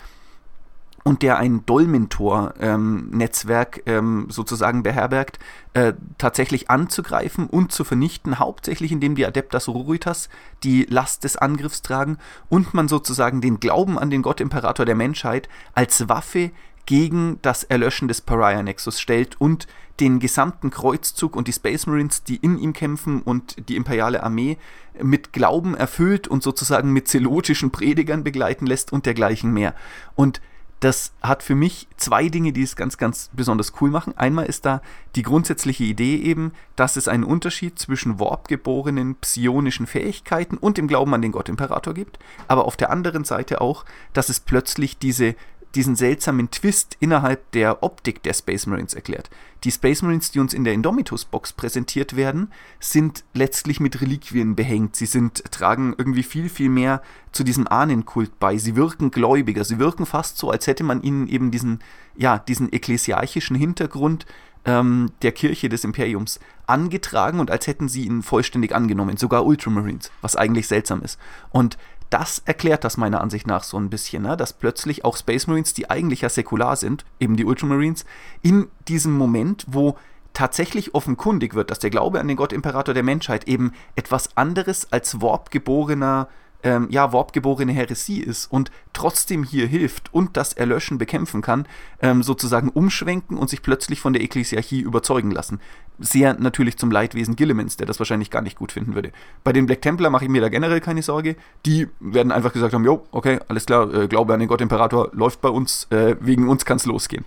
und 1.04 1.22
der 1.22 1.38
ein 1.38 1.66
Dolmentor-Netzwerk 1.66 3.84
ähm, 3.86 3.98
ähm, 3.98 4.28
sozusagen 4.30 4.84
beherbergt, 4.84 5.40
äh, 5.74 5.94
tatsächlich 6.18 6.70
anzugreifen 6.70 7.48
und 7.48 7.72
zu 7.72 7.84
vernichten, 7.84 8.40
hauptsächlich 8.40 8.92
indem 8.92 9.16
die 9.16 9.26
Adeptas 9.26 9.68
Ruritas 9.68 10.30
die 10.64 10.86
Last 10.90 11.24
des 11.24 11.38
Angriffs 11.38 11.82
tragen 11.82 12.18
und 12.50 12.74
man 12.74 12.88
sozusagen 12.88 13.42
den 13.42 13.60
Glauben 13.60 14.00
an 14.00 14.10
den 14.10 14.22
Gott-Imperator 14.22 14.86
der 14.86 14.96
Menschheit 14.96 15.50
als 15.74 16.08
Waffe 16.08 16.52
gegen 16.86 17.40
das 17.42 17.64
Erlöschen 17.64 18.08
des 18.08 18.22
Pariah-Nexus 18.22 19.00
stellt 19.00 19.40
und 19.40 19.68
den 20.00 20.20
gesamten 20.20 20.72
Kreuzzug 20.72 21.36
und 21.36 21.48
die 21.48 21.54
Space 21.54 21.86
Marines, 21.86 22.24
die 22.24 22.38
in 22.38 22.58
ihm 22.58 22.74
kämpfen 22.74 23.22
und 23.22 23.70
die 23.70 23.76
imperiale 23.76 24.24
Armee 24.24 24.58
mit 25.02 25.34
Glauben 25.34 25.76
erfüllt 25.76 26.28
und 26.28 26.44
sozusagen 26.44 26.92
mit 26.92 27.08
zelotischen 27.08 27.72
Predigern 27.72 28.24
begleiten 28.24 28.66
lässt 28.66 28.92
und 28.92 29.06
dergleichen 29.06 29.54
mehr. 29.54 29.76
Und 30.16 30.42
das 30.84 31.14
hat 31.22 31.44
für 31.44 31.56
mich 31.56 31.88
zwei 31.96 32.28
Dinge, 32.28 32.52
die 32.52 32.64
es 32.64 32.76
ganz, 32.76 32.98
ganz 32.98 33.30
besonders 33.32 33.74
cool 33.80 33.90
machen. 33.90 34.18
Einmal 34.18 34.48
ist 34.48 34.66
da 34.66 34.82
die 35.16 35.22
grundsätzliche 35.22 35.86
Idee 35.86 36.18
eben, 36.18 36.52
dass 36.76 36.98
es 36.98 37.08
einen 37.08 37.24
Unterschied 37.24 37.80
zwischen 37.80 38.20
Warp-geborenen 38.20 39.16
psionischen 39.16 39.88
Fähigkeiten 39.88 40.58
und 40.58 40.78
dem 40.78 40.90
Glauben 40.90 41.14
an 41.14 41.22
den 41.22 41.32
Gott 41.32 41.48
Imperator 41.48 41.94
gibt, 41.94 42.20
aber 42.50 42.66
auf 42.66 42.76
der 42.76 42.90
anderen 42.90 43.24
Seite 43.24 43.62
auch, 43.62 43.86
dass 44.12 44.28
es 44.28 44.42
plötzlich 44.42 44.98
diese 44.98 45.36
diesen 45.76 45.96
seltsamen 45.96 46.52
Twist 46.52 46.98
innerhalb 47.00 47.52
der 47.52 47.82
Optik 47.82 48.22
der 48.24 48.34
Space 48.34 48.68
Marines 48.68 48.94
erklärt. 48.94 49.30
Die 49.64 49.72
Space 49.72 50.02
Marines, 50.02 50.32
die 50.32 50.40
uns 50.40 50.54
in 50.54 50.64
der 50.64 50.74
Indomitus-Box 50.74 51.54
präsentiert 51.54 52.16
werden, 52.16 52.52
sind 52.80 53.24
letztlich 53.34 53.80
mit 53.80 54.02
Reliquien 54.02 54.56
behängt. 54.56 54.96
Sie 54.96 55.06
sind, 55.06 55.44
tragen 55.52 55.96
irgendwie 55.98 56.24
viel, 56.24 56.50
viel 56.50 56.70
mehr 56.70 57.02
zu 57.32 57.44
diesem 57.44 57.68
Ahnenkult 57.68 58.40
bei. 58.40 58.58
Sie 58.58 58.76
wirken 58.76 59.10
gläubiger. 59.10 59.64
Sie 59.64 59.80
wirken 59.80 60.06
fast 60.06 60.38
so, 60.38 60.52
als 60.52 60.68
hätte 60.68 60.84
man 60.84 61.02
ihnen 61.02 61.28
eben 61.28 61.50
diesen, 61.50 61.80
ja, 62.16 62.38
diesen 62.38 62.72
ekklesiarchischen 62.72 63.56
Hintergrund 63.56 64.26
ähm, 64.66 65.12
der 65.22 65.32
Kirche 65.32 65.70
des 65.70 65.84
Imperiums 65.84 66.40
angetragen 66.68 67.40
und 67.40 67.52
als 67.52 67.68
hätten 67.68 67.90
sie 67.90 68.06
ihn 68.06 68.22
vollständig 68.22 68.74
angenommen. 68.74 69.18
Sogar 69.18 69.46
Ultramarines, 69.46 70.12
was 70.22 70.36
eigentlich 70.36 70.68
seltsam 70.68 71.02
ist. 71.02 71.20
Und 71.52 71.78
das 72.14 72.44
erklärt 72.46 72.84
das 72.84 72.96
meiner 72.96 73.22
Ansicht 73.22 73.48
nach 73.48 73.64
so 73.64 73.78
ein 73.78 73.90
bisschen, 73.90 74.22
ne? 74.22 74.38
dass 74.38 74.54
plötzlich 74.54 75.04
auch 75.04 75.18
Space 75.18 75.48
Marines, 75.48 75.74
die 75.74 75.90
eigentlich 75.90 76.22
ja 76.22 76.30
säkular 76.30 76.76
sind, 76.76 77.06
eben 77.20 77.36
die 77.36 77.46
Ultramarines, 77.46 78.06
in 78.44 78.68
diesem 78.88 79.14
Moment, 79.14 79.66
wo 79.68 79.98
tatsächlich 80.34 80.94
offenkundig 80.94 81.56
wird, 81.56 81.72
dass 81.72 81.80
der 81.80 81.90
Glaube 81.90 82.20
an 82.20 82.28
den 82.28 82.38
Gott 82.38 82.54
Imperator 82.54 82.94
der 82.94 83.02
Menschheit 83.02 83.48
eben 83.48 83.74
etwas 83.96 84.38
anderes 84.38 84.92
als 84.92 85.22
Warp-geborener 85.22 86.28
ähm, 86.64 86.88
ja, 86.90 87.14
warpgeborene 87.14 87.74
Heresie 87.74 88.20
ist 88.20 88.52
und 88.52 88.72
trotzdem 88.94 89.44
hier 89.44 89.68
hilft 89.68 90.14
und 90.14 90.38
das 90.38 90.54
Erlöschen 90.54 90.98
bekämpfen 90.98 91.42
kann, 91.42 91.68
ähm, 92.02 92.24
sozusagen 92.24 92.70
umschwenken 92.70 93.38
und 93.38 93.50
sich 93.50 93.62
plötzlich 93.62 94.00
von 94.00 94.14
der 94.14 94.22
Ekklesiarchie 94.22 94.82
überzeugen 94.82 95.32
lassen. 95.32 95.60
Sehr 96.00 96.34
natürlich 96.34 96.78
zum 96.78 96.90
Leidwesen 96.90 97.36
Gillimans, 97.36 97.78
der 97.78 97.86
das 97.86 98.00
wahrscheinlich 98.00 98.32
gar 98.32 98.42
nicht 98.42 98.58
gut 98.58 98.72
finden 98.72 98.96
würde. 98.96 99.12
Bei 99.44 99.54
den 99.54 99.66
Black 99.66 99.82
Templar 99.82 100.10
mache 100.10 100.26
ich 100.26 100.32
mir 100.32 100.42
da 100.42 100.50
generell 100.50 100.82
keine 100.82 101.04
Sorge. 101.04 101.36
Die 101.66 101.88
werden 102.00 102.32
einfach 102.32 102.54
gesagt 102.54 102.74
haben, 102.74 102.86
jo, 102.86 103.06
okay, 103.12 103.40
alles 103.48 103.66
klar, 103.66 103.94
äh, 103.94 104.08
Glaube 104.08 104.34
an 104.34 104.40
den 104.40 104.50
Gott 104.50 104.62
Imperator 104.62 105.10
läuft 105.14 105.42
bei 105.42 105.50
uns, 105.50 105.88
äh, 105.92 106.16
wegen 106.20 106.50
uns 106.50 106.66
kann 106.66 106.78
es 106.78 106.86
losgehen. 106.86 107.26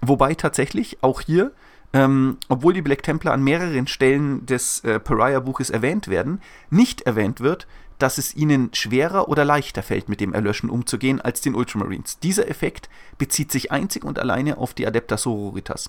Wobei 0.00 0.34
tatsächlich 0.34 0.98
auch 1.02 1.20
hier 1.20 1.52
ähm, 1.92 2.38
obwohl 2.48 2.72
die 2.72 2.82
Black 2.82 3.02
Templar 3.02 3.34
an 3.34 3.44
mehreren 3.44 3.86
Stellen 3.86 4.46
des 4.46 4.80
äh, 4.80 4.98
Pariah-Buches 4.98 5.70
erwähnt 5.70 6.08
werden, 6.08 6.40
nicht 6.70 7.02
erwähnt 7.02 7.40
wird, 7.40 7.66
dass 8.02 8.18
es 8.18 8.34
ihnen 8.34 8.74
schwerer 8.74 9.28
oder 9.28 9.44
leichter 9.44 9.82
fällt, 9.82 10.08
mit 10.08 10.20
dem 10.20 10.34
Erlöschen 10.34 10.70
umzugehen 10.70 11.20
als 11.20 11.40
den 11.40 11.54
Ultramarines. 11.54 12.18
Dieser 12.18 12.48
Effekt 12.48 12.90
bezieht 13.16 13.52
sich 13.52 13.70
einzig 13.70 14.04
und 14.04 14.18
alleine 14.18 14.58
auf 14.58 14.74
die 14.74 14.86
Adepta 14.86 15.16
Sororitas. 15.16 15.88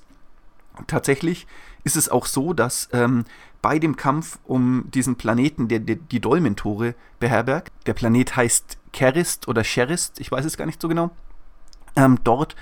Tatsächlich 0.86 1.48
ist 1.84 1.96
es 1.96 2.10
auch 2.10 2.27
so, 2.27 2.53
dass 2.53 2.88
ähm, 2.93 3.25
bei 3.63 3.79
dem 3.79 3.96
Kampf 3.96 4.38
um 4.43 4.86
diesen 4.93 5.15
Planeten, 5.15 5.67
der, 5.67 5.79
der 5.79 5.96
die 5.96 6.20
Dolmentore 6.20 6.93
beherbergt, 7.20 7.72
der 7.88 7.93
Planet 7.93 8.36
heißt 8.36 8.77
Kerist 8.91 9.48
oder 9.48 9.63
Sherist, 9.63 10.20
ich 10.20 10.32
weiß 10.32 10.46
es 10.46 10.58
gar 10.58 10.65
nicht 10.65 10.82
so 10.82 10.88
genau, 10.88 11.12
ähm, 11.96 12.20
dort 12.24 12.55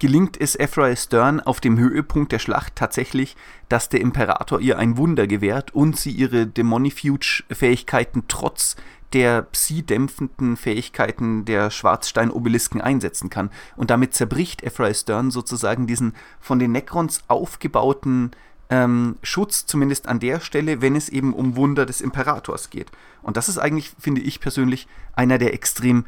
gelingt 0.00 0.40
es 0.40 0.58
Ephraim 0.58 0.96
Stern 0.96 1.40
auf 1.40 1.60
dem 1.60 1.78
Höhepunkt 1.78 2.32
der 2.32 2.40
Schlacht 2.40 2.74
tatsächlich, 2.74 3.36
dass 3.68 3.88
der 3.88 4.00
Imperator 4.00 4.58
ihr 4.58 4.78
ein 4.78 4.96
Wunder 4.96 5.28
gewährt 5.28 5.72
und 5.72 5.96
sie 5.96 6.10
ihre 6.10 6.46
Demonifuge-Fähigkeiten 6.46 8.24
trotz 8.26 8.76
der 9.12 9.42
psi-dämpfenden 9.42 10.56
Fähigkeiten 10.56 11.44
der 11.44 11.70
Schwarzstein-Obelisken 11.70 12.80
einsetzen 12.80 13.28
kann. 13.28 13.50
Und 13.76 13.90
damit 13.90 14.14
zerbricht 14.14 14.62
Ephraim 14.62 14.94
Stern 14.94 15.30
sozusagen 15.30 15.86
diesen 15.86 16.14
von 16.40 16.58
den 16.58 16.72
Necrons 16.72 17.22
aufgebauten 17.28 18.30
ähm, 18.70 19.16
Schutz, 19.22 19.66
zumindest 19.66 20.08
an 20.08 20.20
der 20.20 20.40
Stelle, 20.40 20.80
wenn 20.80 20.96
es 20.96 21.08
eben 21.08 21.34
um 21.34 21.56
Wunder 21.56 21.86
des 21.86 22.00
Imperators 22.00 22.70
geht. 22.70 22.90
Und 23.20 23.36
das 23.36 23.48
ist 23.48 23.58
eigentlich, 23.58 23.92
finde 23.98 24.20
ich 24.20 24.40
persönlich, 24.40 24.86
einer 25.12 25.38
der 25.38 25.52
extrem 25.52 26.06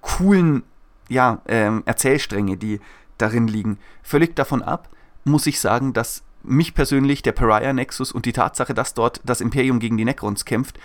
coolen 0.00 0.62
ja, 1.08 1.42
ähm, 1.46 1.82
Erzählstränge, 1.84 2.56
die 2.56 2.80
darin 3.18 3.48
liegen. 3.48 3.78
Völlig 4.02 4.36
davon 4.36 4.62
ab, 4.62 4.88
muss 5.24 5.46
ich 5.46 5.60
sagen, 5.60 5.92
dass 5.92 6.22
mich 6.46 6.74
persönlich 6.74 7.22
der 7.22 7.32
Pariah-Nexus 7.32 8.12
und 8.12 8.24
die 8.24 8.32
Tatsache, 8.32 8.72
dass 8.72 8.94
dort 8.94 9.20
das 9.24 9.40
Imperium 9.40 9.78
gegen 9.78 9.96
die 9.96 10.04
Necrons 10.04 10.44
kämpft, 10.44 10.78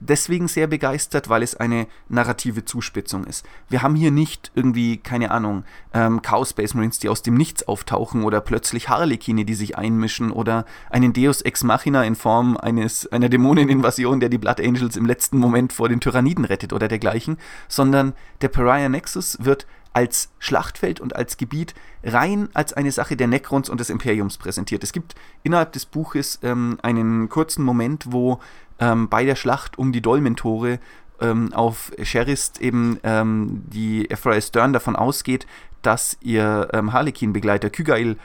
deswegen 0.00 0.48
sehr 0.48 0.66
begeistert, 0.66 1.28
weil 1.28 1.42
es 1.42 1.56
eine 1.56 1.86
narrative 2.08 2.64
Zuspitzung 2.64 3.24
ist. 3.24 3.44
Wir 3.68 3.82
haben 3.82 3.96
hier 3.96 4.10
nicht 4.10 4.52
irgendwie, 4.54 4.98
keine 4.98 5.30
Ahnung, 5.30 5.64
ähm, 5.92 6.22
Chaos 6.22 6.50
Space 6.50 6.74
Marines, 6.74 6.98
die 6.98 7.08
aus 7.08 7.22
dem 7.22 7.34
Nichts 7.34 7.66
auftauchen 7.66 8.24
oder 8.24 8.40
plötzlich 8.40 8.88
Harlekine, 8.88 9.44
die 9.44 9.54
sich 9.54 9.76
einmischen 9.76 10.30
oder 10.30 10.64
einen 10.90 11.12
Deus 11.12 11.42
Ex 11.42 11.64
Machina 11.64 12.04
in 12.04 12.14
Form 12.14 12.56
eines, 12.56 13.10
einer 13.10 13.28
Dämoneninvasion, 13.28 14.20
der 14.20 14.28
die 14.28 14.38
Blood 14.38 14.60
Angels 14.60 14.96
im 14.96 15.06
letzten 15.06 15.38
Moment 15.38 15.72
vor 15.72 15.88
den 15.88 16.00
Tyranniden 16.00 16.44
rettet 16.44 16.72
oder 16.72 16.88
dergleichen, 16.88 17.38
sondern 17.66 18.14
der 18.40 18.48
Pariah-Nexus 18.48 19.38
wird 19.40 19.66
als 19.92 20.30
Schlachtfeld 20.38 21.00
und 21.00 21.16
als 21.16 21.36
Gebiet 21.36 21.74
rein 22.04 22.48
als 22.54 22.72
eine 22.72 22.92
Sache 22.92 23.16
der 23.16 23.26
Necrons 23.26 23.68
und 23.68 23.80
des 23.80 23.90
Imperiums 23.90 24.38
präsentiert. 24.38 24.84
Es 24.84 24.92
gibt 24.92 25.14
innerhalb 25.42 25.72
des 25.72 25.86
Buches 25.86 26.38
ähm, 26.42 26.78
einen 26.82 27.28
kurzen 27.28 27.64
Moment, 27.64 28.06
wo 28.10 28.40
ähm, 28.78 29.08
bei 29.08 29.24
der 29.24 29.36
Schlacht 29.36 29.78
um 29.78 29.92
die 29.92 30.00
Dolmentore 30.00 30.78
ähm, 31.20 31.52
auf 31.52 31.92
Sherist 32.02 32.60
eben 32.60 32.98
ähm, 33.02 33.64
die 33.66 34.10
Ephraim 34.10 34.40
Stern 34.40 34.72
davon 34.72 34.96
ausgeht, 34.96 35.46
dass 35.82 36.16
ihr 36.20 36.68
ähm, 36.72 36.92
Harlequin-Begleiter 36.92 37.70
Kygail 37.70 38.16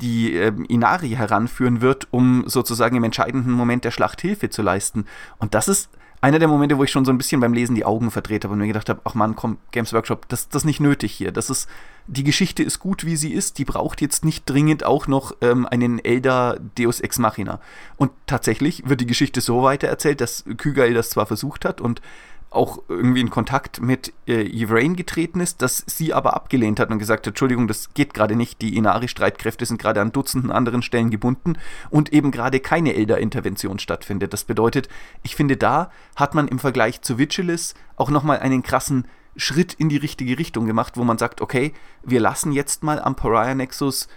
die 0.00 0.34
ähm, 0.34 0.64
Inari 0.64 1.10
heranführen 1.10 1.80
wird, 1.80 2.08
um 2.10 2.44
sozusagen 2.46 2.96
im 2.96 3.04
entscheidenden 3.04 3.52
Moment 3.52 3.84
der 3.84 3.90
Schlacht 3.90 4.20
Hilfe 4.20 4.48
zu 4.48 4.62
leisten. 4.62 5.06
Und 5.38 5.54
das 5.54 5.68
ist 5.68 5.90
einer 6.20 6.38
der 6.38 6.48
Momente, 6.48 6.78
wo 6.78 6.84
ich 6.84 6.90
schon 6.90 7.04
so 7.04 7.12
ein 7.12 7.18
bisschen 7.18 7.40
beim 7.40 7.52
Lesen 7.52 7.74
die 7.74 7.84
Augen 7.84 8.10
verdreht 8.10 8.44
habe 8.44 8.54
und 8.54 8.60
mir 8.60 8.66
gedacht 8.66 8.88
habe, 8.88 9.00
ach 9.04 9.14
man, 9.14 9.36
komm, 9.36 9.58
Games 9.70 9.92
Workshop, 9.92 10.28
das, 10.28 10.48
das 10.48 10.62
ist 10.62 10.66
nicht 10.66 10.80
nötig 10.80 11.12
hier. 11.12 11.30
Das 11.30 11.50
ist, 11.50 11.68
die 12.06 12.24
Geschichte 12.24 12.62
ist 12.62 12.80
gut, 12.80 13.04
wie 13.04 13.16
sie 13.16 13.32
ist. 13.32 13.58
Die 13.58 13.64
braucht 13.64 14.00
jetzt 14.00 14.24
nicht 14.24 14.48
dringend 14.48 14.84
auch 14.84 15.06
noch 15.06 15.32
ähm, 15.40 15.66
einen 15.66 16.04
Elder 16.04 16.58
Deus 16.76 17.00
Ex 17.00 17.18
Machina. 17.18 17.60
Und 17.96 18.10
tatsächlich 18.26 18.88
wird 18.88 19.00
die 19.00 19.06
Geschichte 19.06 19.40
so 19.40 19.62
weitererzählt, 19.62 20.20
dass 20.20 20.44
Kygael 20.56 20.94
das 20.94 21.10
zwar 21.10 21.26
versucht 21.26 21.64
hat 21.64 21.80
und 21.80 22.02
auch 22.50 22.82
irgendwie 22.88 23.20
in 23.20 23.30
Kontakt 23.30 23.82
mit 23.82 24.14
äh, 24.26 24.64
Yvrain 24.64 24.96
getreten 24.96 25.40
ist, 25.40 25.60
dass 25.60 25.84
sie 25.86 26.14
aber 26.14 26.34
abgelehnt 26.34 26.80
hat 26.80 26.90
und 26.90 26.98
gesagt 26.98 27.26
hat, 27.26 27.32
Entschuldigung, 27.32 27.68
das 27.68 27.92
geht 27.92 28.14
gerade 28.14 28.36
nicht, 28.36 28.62
die 28.62 28.76
Inari-Streitkräfte 28.76 29.66
sind 29.66 29.80
gerade 29.80 30.00
an 30.00 30.12
Dutzenden 30.12 30.50
anderen 30.50 30.82
Stellen 30.82 31.10
gebunden 31.10 31.58
und 31.90 32.12
eben 32.12 32.30
gerade 32.30 32.60
keine 32.60 32.94
Elder-Intervention 32.94 33.78
stattfindet. 33.78 34.32
Das 34.32 34.44
bedeutet, 34.44 34.88
ich 35.22 35.36
finde, 35.36 35.58
da 35.58 35.90
hat 36.16 36.34
man 36.34 36.48
im 36.48 36.58
Vergleich 36.58 37.02
zu 37.02 37.18
Vigilis 37.18 37.74
auch 37.96 38.08
nochmal 38.08 38.38
einen 38.38 38.62
krassen 38.62 39.06
Schritt 39.36 39.74
in 39.74 39.88
die 39.88 39.98
richtige 39.98 40.38
Richtung 40.38 40.66
gemacht, 40.66 40.96
wo 40.96 41.04
man 41.04 41.18
sagt, 41.18 41.42
okay, 41.42 41.74
wir 42.02 42.20
lassen 42.20 42.52
jetzt 42.52 42.82
mal 42.82 42.98
am 43.00 43.14
Pariah 43.14 43.54
Nexus 43.54 44.08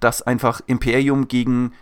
das 0.00 0.22
einfach 0.22 0.60
Imperium 0.66 1.28
gegen 1.28 1.72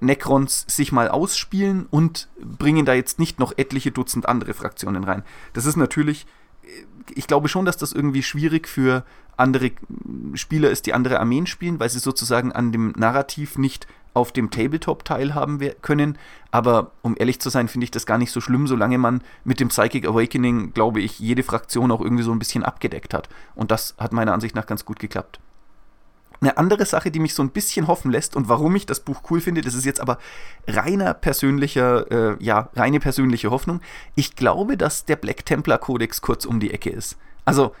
Necrons 0.00 0.64
sich 0.68 0.92
mal 0.92 1.08
ausspielen 1.08 1.86
und 1.90 2.28
bringen 2.40 2.84
da 2.84 2.94
jetzt 2.94 3.18
nicht 3.18 3.38
noch 3.40 3.52
etliche 3.56 3.90
Dutzend 3.90 4.28
andere 4.28 4.54
Fraktionen 4.54 5.04
rein. 5.04 5.24
Das 5.54 5.66
ist 5.66 5.76
natürlich, 5.76 6.26
äh, 6.62 6.68
ich 7.14 7.26
glaube 7.26 7.48
schon, 7.48 7.64
dass 7.64 7.76
das 7.76 7.92
irgendwie 7.92 8.22
schwierig 8.22 8.68
für 8.68 9.04
andere 9.36 9.72
Spieler 10.34 10.70
ist, 10.70 10.86
die 10.86 10.94
andere 10.94 11.18
Armeen 11.18 11.46
spielen, 11.46 11.80
weil 11.80 11.90
sie 11.90 11.98
sozusagen 11.98 12.52
an 12.52 12.70
dem 12.70 12.92
Narrativ 12.96 13.58
nicht 13.58 13.86
auf 14.14 14.30
dem 14.30 14.50
Tabletop 14.50 15.04
teilhaben 15.04 15.58
können. 15.80 16.18
Aber 16.50 16.92
um 17.00 17.16
ehrlich 17.18 17.40
zu 17.40 17.48
sein, 17.48 17.68
finde 17.68 17.84
ich 17.84 17.90
das 17.90 18.06
gar 18.06 18.18
nicht 18.18 18.30
so 18.30 18.40
schlimm, 18.40 18.66
solange 18.66 18.98
man 18.98 19.22
mit 19.42 19.58
dem 19.58 19.68
Psychic 19.68 20.06
Awakening, 20.06 20.74
glaube 20.74 21.00
ich, 21.00 21.18
jede 21.18 21.42
Fraktion 21.42 21.90
auch 21.90 22.02
irgendwie 22.02 22.22
so 22.22 22.32
ein 22.32 22.38
bisschen 22.38 22.62
abgedeckt 22.62 23.14
hat. 23.14 23.28
Und 23.54 23.70
das 23.70 23.94
hat 23.98 24.12
meiner 24.12 24.34
Ansicht 24.34 24.54
nach 24.54 24.66
ganz 24.66 24.84
gut 24.84 24.98
geklappt. 24.98 25.40
Eine 26.42 26.58
andere 26.58 26.84
Sache, 26.86 27.12
die 27.12 27.20
mich 27.20 27.34
so 27.34 27.42
ein 27.42 27.50
bisschen 27.50 27.86
hoffen 27.86 28.10
lässt 28.10 28.34
und 28.34 28.48
warum 28.48 28.74
ich 28.74 28.84
das 28.84 28.98
Buch 28.98 29.22
cool 29.30 29.40
finde, 29.40 29.60
das 29.60 29.74
ist 29.74 29.84
jetzt 29.84 30.00
aber 30.00 30.18
reiner 30.66 31.14
persönlicher, 31.14 32.10
äh, 32.10 32.36
ja, 32.40 32.68
reine 32.74 32.98
persönliche 32.98 33.52
Hoffnung. 33.52 33.80
Ich 34.16 34.34
glaube, 34.34 34.76
dass 34.76 35.04
der 35.04 35.14
Black 35.14 35.46
Templar 35.46 35.78
Codex 35.78 36.20
kurz 36.20 36.44
um 36.44 36.58
die 36.58 36.72
Ecke 36.72 36.90
ist. 36.90 37.16
Also, 37.44 37.76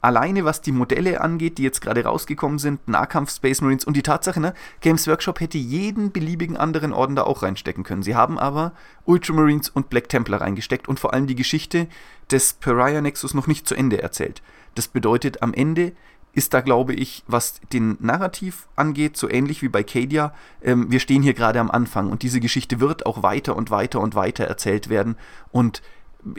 alleine 0.00 0.44
was 0.44 0.60
die 0.60 0.72
Modelle 0.72 1.20
angeht, 1.20 1.58
die 1.58 1.62
jetzt 1.62 1.80
gerade 1.82 2.02
rausgekommen 2.02 2.58
sind, 2.58 2.88
Nahkampf 2.88 3.30
Space 3.30 3.60
Marines 3.60 3.84
und 3.84 3.96
die 3.96 4.02
Tatsache, 4.02 4.40
ne, 4.40 4.54
Games 4.80 5.06
Workshop 5.06 5.38
hätte 5.38 5.58
jeden 5.58 6.10
beliebigen 6.10 6.56
anderen 6.56 6.92
Orden 6.92 7.14
da 7.14 7.22
auch 7.22 7.44
reinstecken 7.44 7.84
können. 7.84 8.02
Sie 8.02 8.16
haben 8.16 8.40
aber 8.40 8.72
Ultramarines 9.04 9.68
und 9.68 9.88
Black 9.88 10.08
Templar 10.08 10.40
reingesteckt 10.40 10.88
und 10.88 10.98
vor 10.98 11.14
allem 11.14 11.28
die 11.28 11.36
Geschichte 11.36 11.86
des 12.28 12.54
Pariah 12.54 13.02
Nexus 13.02 13.34
noch 13.34 13.46
nicht 13.46 13.68
zu 13.68 13.76
Ende 13.76 14.02
erzählt. 14.02 14.42
Das 14.74 14.88
bedeutet, 14.88 15.42
am 15.42 15.54
Ende 15.54 15.92
ist 16.32 16.54
da, 16.54 16.60
glaube 16.60 16.94
ich, 16.94 17.24
was 17.26 17.60
den 17.72 17.96
Narrativ 18.00 18.68
angeht, 18.76 19.16
so 19.16 19.28
ähnlich 19.28 19.62
wie 19.62 19.68
bei 19.68 19.82
Cadia. 19.82 20.32
Ähm, 20.62 20.90
wir 20.90 21.00
stehen 21.00 21.22
hier 21.22 21.34
gerade 21.34 21.60
am 21.60 21.70
Anfang 21.70 22.10
und 22.10 22.22
diese 22.22 22.40
Geschichte 22.40 22.80
wird 22.80 23.06
auch 23.06 23.22
weiter 23.22 23.56
und 23.56 23.70
weiter 23.70 24.00
und 24.00 24.14
weiter 24.14 24.44
erzählt 24.44 24.88
werden 24.88 25.16
und 25.50 25.82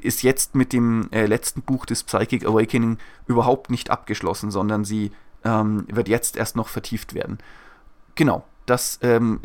ist 0.02 0.24
jetzt 0.24 0.56
mit 0.56 0.74
dem 0.74 1.10
äh, 1.12 1.26
letzten 1.26 1.62
Buch 1.62 1.86
des 1.86 2.04
Psychic 2.04 2.46
Awakening 2.46 2.98
überhaupt 3.28 3.70
nicht 3.70 3.90
abgeschlossen, 3.90 4.52
sondern 4.52 4.86
sie 4.86 5.12
ähm, 5.44 5.86
wird 5.90 6.08
jetzt 6.08 6.38
erst 6.38 6.56
noch 6.56 6.68
vertieft 6.68 7.14
werden. 7.14 7.40
Genau, 8.16 8.46
das 8.72 9.00
ähm, 9.02 9.42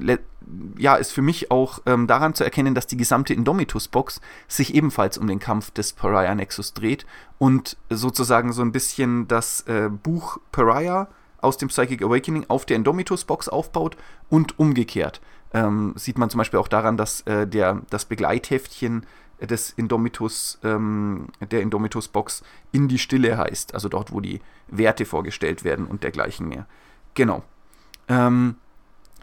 ja, 0.78 0.94
ist 0.94 1.10
für 1.10 1.20
mich 1.20 1.50
auch 1.50 1.80
ähm, 1.84 2.06
daran 2.06 2.34
zu 2.34 2.44
erkennen, 2.44 2.76
dass 2.76 2.86
die 2.86 2.96
gesamte 2.96 3.34
Indomitus-Box 3.34 4.20
sich 4.46 4.74
ebenfalls 4.74 5.18
um 5.18 5.26
den 5.26 5.40
Kampf 5.40 5.72
des 5.72 5.92
Pariah 5.92 6.36
Nexus 6.36 6.74
dreht 6.74 7.04
und 7.38 7.76
sozusagen 7.90 8.52
so 8.52 8.62
ein 8.62 8.70
bisschen 8.70 9.26
das 9.26 9.62
äh, 9.62 9.90
Buch 9.90 10.38
Pariah 10.52 11.08
aus 11.40 11.58
dem 11.58 11.68
Psychic 11.68 12.02
Awakening 12.02 12.46
auf 12.46 12.66
der 12.66 12.76
Indomitus-Box 12.76 13.48
aufbaut 13.48 13.96
und 14.30 14.58
umgekehrt. 14.60 15.20
Ähm, 15.52 15.94
sieht 15.96 16.18
man 16.18 16.30
zum 16.30 16.38
Beispiel 16.38 16.60
auch 16.60 16.68
daran, 16.68 16.96
dass 16.96 17.22
äh, 17.22 17.48
der, 17.48 17.82
das 17.90 18.04
Begleitheftchen 18.04 19.06
des 19.40 19.70
Indomitus, 19.70 20.60
ähm, 20.62 21.26
der 21.40 21.62
Indomitus-Box 21.62 22.44
in 22.70 22.86
die 22.86 22.98
Stille 22.98 23.36
heißt, 23.36 23.74
also 23.74 23.88
dort, 23.88 24.12
wo 24.12 24.20
die 24.20 24.40
Werte 24.68 25.04
vorgestellt 25.04 25.64
werden 25.64 25.86
und 25.86 26.04
dergleichen 26.04 26.48
mehr. 26.48 26.66
Genau. 27.14 27.42
Ähm, 28.08 28.56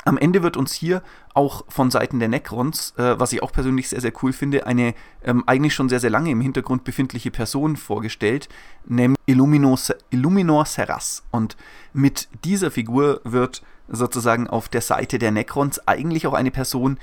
am 0.05 0.17
Ende 0.17 0.43
wird 0.43 0.57
uns 0.57 0.73
hier 0.73 1.01
auch 1.33 1.63
von 1.69 1.91
Seiten 1.91 2.19
der 2.19 2.27
Necrons, 2.27 2.93
äh, 2.97 3.19
was 3.19 3.33
ich 3.33 3.41
auch 3.41 3.51
persönlich 3.51 3.89
sehr, 3.89 4.01
sehr 4.01 4.13
cool 4.21 4.33
finde, 4.33 4.67
eine 4.67 4.93
ähm, 5.23 5.43
eigentlich 5.47 5.73
schon 5.73 5.89
sehr, 5.89 5.99
sehr 5.99 6.09
lange 6.09 6.31
im 6.31 6.41
Hintergrund 6.41 6.83
befindliche 6.83 7.31
Person 7.31 7.77
vorgestellt, 7.77 8.49
nämlich 8.85 9.19
Illuminor, 9.25 9.79
Illuminor 10.09 10.65
Serras. 10.65 11.23
Und 11.31 11.55
mit 11.93 12.27
dieser 12.43 12.71
Figur 12.71 13.21
wird 13.23 13.63
sozusagen 13.87 14.47
auf 14.47 14.69
der 14.69 14.81
Seite 14.81 15.19
der 15.19 15.31
Necrons 15.31 15.87
eigentlich 15.87 16.27
auch 16.27 16.33
eine 16.33 16.51
Person 16.51 16.97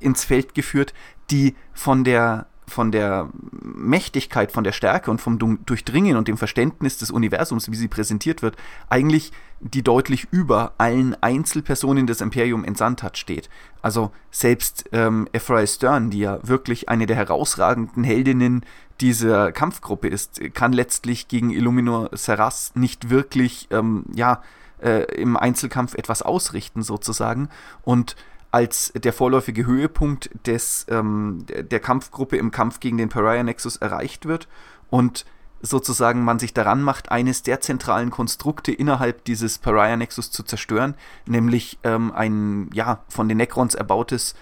ins 0.00 0.24
Feld 0.24 0.54
geführt, 0.54 0.94
die 1.30 1.54
von 1.72 2.04
der 2.04 2.46
von 2.66 2.90
der 2.92 3.28
Mächtigkeit, 3.62 4.52
von 4.52 4.64
der 4.64 4.72
Stärke 4.72 5.10
und 5.10 5.20
vom 5.20 5.38
Durchdringen 5.38 6.16
und 6.16 6.28
dem 6.28 6.36
Verständnis 6.36 6.98
des 6.98 7.10
Universums, 7.10 7.70
wie 7.70 7.76
sie 7.76 7.88
präsentiert 7.88 8.42
wird, 8.42 8.56
eigentlich 8.88 9.32
die 9.60 9.82
deutlich 9.82 10.28
über 10.30 10.72
allen 10.78 11.16
Einzelpersonen 11.22 12.06
des 12.06 12.20
Imperium 12.20 12.64
entsandt 12.64 13.02
hat, 13.02 13.16
steht. 13.16 13.48
Also 13.82 14.12
selbst 14.30 14.84
ähm, 14.92 15.28
Ephraim 15.32 15.66
Stern, 15.66 16.10
die 16.10 16.20
ja 16.20 16.38
wirklich 16.42 16.88
eine 16.88 17.06
der 17.06 17.16
herausragenden 17.16 18.04
Heldinnen 18.04 18.64
dieser 19.00 19.52
Kampfgruppe 19.52 20.08
ist, 20.08 20.40
kann 20.54 20.72
letztlich 20.72 21.28
gegen 21.28 21.50
Illuminor 21.50 22.10
Serras 22.12 22.72
nicht 22.74 23.10
wirklich 23.10 23.68
ähm, 23.70 24.04
ja, 24.14 24.42
äh, 24.82 25.04
im 25.14 25.36
Einzelkampf 25.36 25.94
etwas 25.94 26.22
ausrichten, 26.22 26.82
sozusagen. 26.82 27.48
Und 27.82 28.16
als 28.54 28.92
der 28.94 29.12
vorläufige 29.12 29.66
Höhepunkt 29.66 30.30
des, 30.46 30.86
ähm, 30.88 31.44
der 31.48 31.80
Kampfgruppe 31.80 32.36
im 32.36 32.52
Kampf 32.52 32.78
gegen 32.78 32.98
den 32.98 33.08
Pariah 33.08 33.42
Nexus 33.42 33.78
erreicht 33.78 34.26
wird 34.26 34.46
und 34.90 35.26
sozusagen 35.60 36.22
man 36.22 36.38
sich 36.38 36.54
daran 36.54 36.80
macht, 36.80 37.10
eines 37.10 37.42
der 37.42 37.60
zentralen 37.60 38.10
Konstrukte 38.10 38.70
innerhalb 38.70 39.24
dieses 39.24 39.58
Pariah 39.58 39.96
Nexus 39.96 40.30
zu 40.30 40.44
zerstören, 40.44 40.94
nämlich 41.26 41.80
ähm, 41.82 42.12
ein 42.12 42.70
ja 42.72 43.02
von 43.08 43.28
den 43.28 43.38
Necrons 43.38 43.74
erbautes 43.74 44.36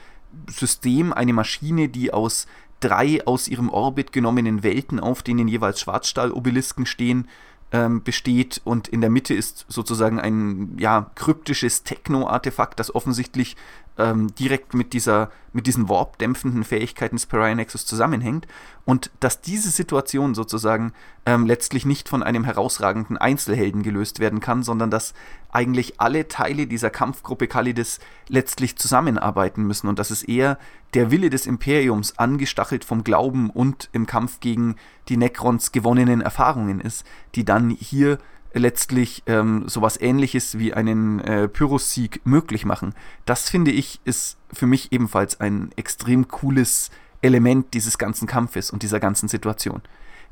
System, 0.46 1.14
eine 1.14 1.32
Maschine, 1.32 1.88
die 1.88 2.12
aus 2.12 2.46
drei 2.80 3.26
aus 3.26 3.48
ihrem 3.48 3.70
Orbit 3.70 4.12
genommenen 4.12 4.62
Welten, 4.62 5.00
auf 5.00 5.22
denen 5.22 5.48
jeweils 5.48 5.80
Schwarzstahl-Obelisken 5.80 6.84
stehen, 6.84 7.28
ähm, 7.72 8.02
besteht 8.02 8.60
und 8.64 8.88
in 8.88 9.00
der 9.00 9.08
Mitte 9.10 9.32
ist 9.32 9.64
sozusagen 9.68 10.20
ein 10.20 10.76
ja 10.78 11.10
kryptisches 11.14 11.84
Techno-Artefakt, 11.84 12.78
das 12.78 12.94
offensichtlich 12.94 13.56
ähm, 13.98 14.34
direkt 14.34 14.74
mit 14.74 14.92
dieser, 14.92 15.30
mit 15.52 15.66
diesen 15.66 15.88
Warp-dämpfenden 15.88 16.64
Fähigkeiten 16.64 17.16
des 17.16 17.26
Pariah 17.26 17.54
Nexus 17.54 17.84
zusammenhängt 17.84 18.46
und 18.84 19.10
dass 19.20 19.40
diese 19.40 19.70
Situation 19.70 20.34
sozusagen 20.34 20.92
ähm, 21.26 21.46
letztlich 21.46 21.84
nicht 21.84 22.08
von 22.08 22.22
einem 22.22 22.44
herausragenden 22.44 23.18
Einzelhelden 23.18 23.82
gelöst 23.82 24.18
werden 24.18 24.40
kann, 24.40 24.62
sondern 24.62 24.90
dass 24.90 25.14
eigentlich 25.50 26.00
alle 26.00 26.28
Teile 26.28 26.66
dieser 26.66 26.90
Kampfgruppe 26.90 27.48
Kalides 27.48 28.00
letztlich 28.28 28.76
zusammenarbeiten 28.76 29.62
müssen 29.64 29.88
und 29.88 29.98
dass 29.98 30.10
es 30.10 30.22
eher 30.22 30.58
der 30.94 31.10
Wille 31.10 31.30
des 31.30 31.46
Imperiums 31.46 32.18
angestachelt 32.18 32.84
vom 32.84 33.04
Glauben 33.04 33.50
und 33.50 33.90
im 33.92 34.06
Kampf 34.06 34.40
gegen 34.40 34.76
die 35.08 35.16
Necrons 35.16 35.72
gewonnenen 35.72 36.22
Erfahrungen 36.22 36.80
ist, 36.80 37.04
die 37.34 37.44
dann 37.44 37.70
hier 37.70 38.18
letztlich 38.54 39.22
ähm, 39.26 39.64
sowas 39.66 40.00
ähnliches 40.00 40.58
wie 40.58 40.74
einen 40.74 41.20
äh, 41.20 41.48
Pyrrhus-Sieg 41.48 42.20
möglich 42.24 42.64
machen. 42.64 42.94
Das 43.24 43.48
finde 43.48 43.70
ich 43.70 44.00
ist 44.04 44.36
für 44.52 44.66
mich 44.66 44.92
ebenfalls 44.92 45.40
ein 45.40 45.70
extrem 45.76 46.28
cooles 46.28 46.90
Element 47.22 47.72
dieses 47.74 47.98
ganzen 47.98 48.26
Kampfes 48.26 48.70
und 48.70 48.82
dieser 48.82 49.00
ganzen 49.00 49.28
Situation. 49.28 49.80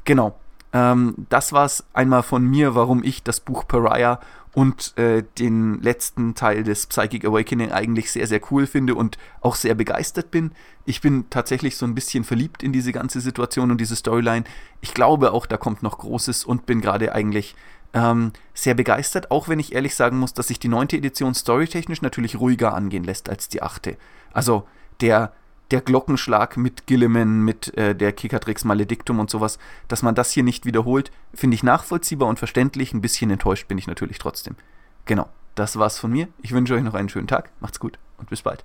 Genau. 0.04 0.38
Ähm, 0.72 1.14
das 1.28 1.52
war 1.52 1.64
es 1.64 1.84
einmal 1.92 2.22
von 2.22 2.44
mir, 2.44 2.74
warum 2.74 3.02
ich 3.02 3.22
das 3.22 3.40
Buch 3.40 3.66
Pariah 3.66 4.20
und 4.52 4.96
äh, 4.98 5.22
den 5.38 5.80
letzten 5.80 6.34
Teil 6.34 6.64
des 6.64 6.86
Psychic 6.86 7.24
Awakening 7.24 7.70
eigentlich 7.70 8.10
sehr, 8.10 8.26
sehr 8.26 8.40
cool 8.50 8.66
finde 8.66 8.94
und 8.94 9.16
auch 9.40 9.54
sehr 9.54 9.74
begeistert 9.74 10.30
bin. 10.30 10.52
Ich 10.86 11.00
bin 11.00 11.30
tatsächlich 11.30 11.76
so 11.76 11.86
ein 11.86 11.94
bisschen 11.94 12.24
verliebt 12.24 12.62
in 12.62 12.72
diese 12.72 12.92
ganze 12.92 13.20
Situation 13.20 13.70
und 13.70 13.80
diese 13.80 13.94
Storyline. 13.94 14.44
Ich 14.80 14.92
glaube 14.92 15.32
auch, 15.32 15.46
da 15.46 15.56
kommt 15.56 15.82
noch 15.82 15.98
Großes 15.98 16.44
und 16.44 16.66
bin 16.66 16.80
gerade 16.80 17.14
eigentlich 17.14 17.54
ähm, 17.94 18.32
sehr 18.54 18.74
begeistert, 18.74 19.30
auch 19.30 19.48
wenn 19.48 19.58
ich 19.58 19.74
ehrlich 19.74 19.94
sagen 19.94 20.18
muss, 20.18 20.34
dass 20.34 20.48
sich 20.48 20.58
die 20.58 20.68
neunte 20.68 20.96
Edition 20.96 21.34
storytechnisch 21.34 22.02
natürlich 22.02 22.38
ruhiger 22.38 22.74
angehen 22.74 23.04
lässt 23.04 23.28
als 23.28 23.48
die 23.48 23.62
achte. 23.62 23.96
Also 24.32 24.66
der 25.00 25.32
der 25.70 25.80
Glockenschlag 25.80 26.56
mit 26.56 26.86
Gilliman, 26.86 27.42
mit 27.42 27.76
äh, 27.76 27.94
der 27.94 28.12
Kikatrix 28.12 28.64
Maledictum 28.64 29.20
und 29.20 29.30
sowas, 29.30 29.58
dass 29.88 30.02
man 30.02 30.14
das 30.14 30.32
hier 30.32 30.42
nicht 30.42 30.66
wiederholt, 30.66 31.12
finde 31.32 31.54
ich 31.54 31.62
nachvollziehbar 31.62 32.28
und 32.28 32.38
verständlich. 32.38 32.92
Ein 32.92 33.00
bisschen 33.00 33.30
enttäuscht 33.30 33.68
bin 33.68 33.78
ich 33.78 33.86
natürlich 33.86 34.18
trotzdem. 34.18 34.56
Genau, 35.04 35.28
das 35.54 35.78
war's 35.78 35.98
von 35.98 36.10
mir. 36.10 36.28
Ich 36.42 36.52
wünsche 36.52 36.74
euch 36.74 36.82
noch 36.82 36.94
einen 36.94 37.08
schönen 37.08 37.28
Tag. 37.28 37.50
Macht's 37.60 37.80
gut 37.80 37.98
und 38.18 38.30
bis 38.30 38.42
bald. 38.42 38.64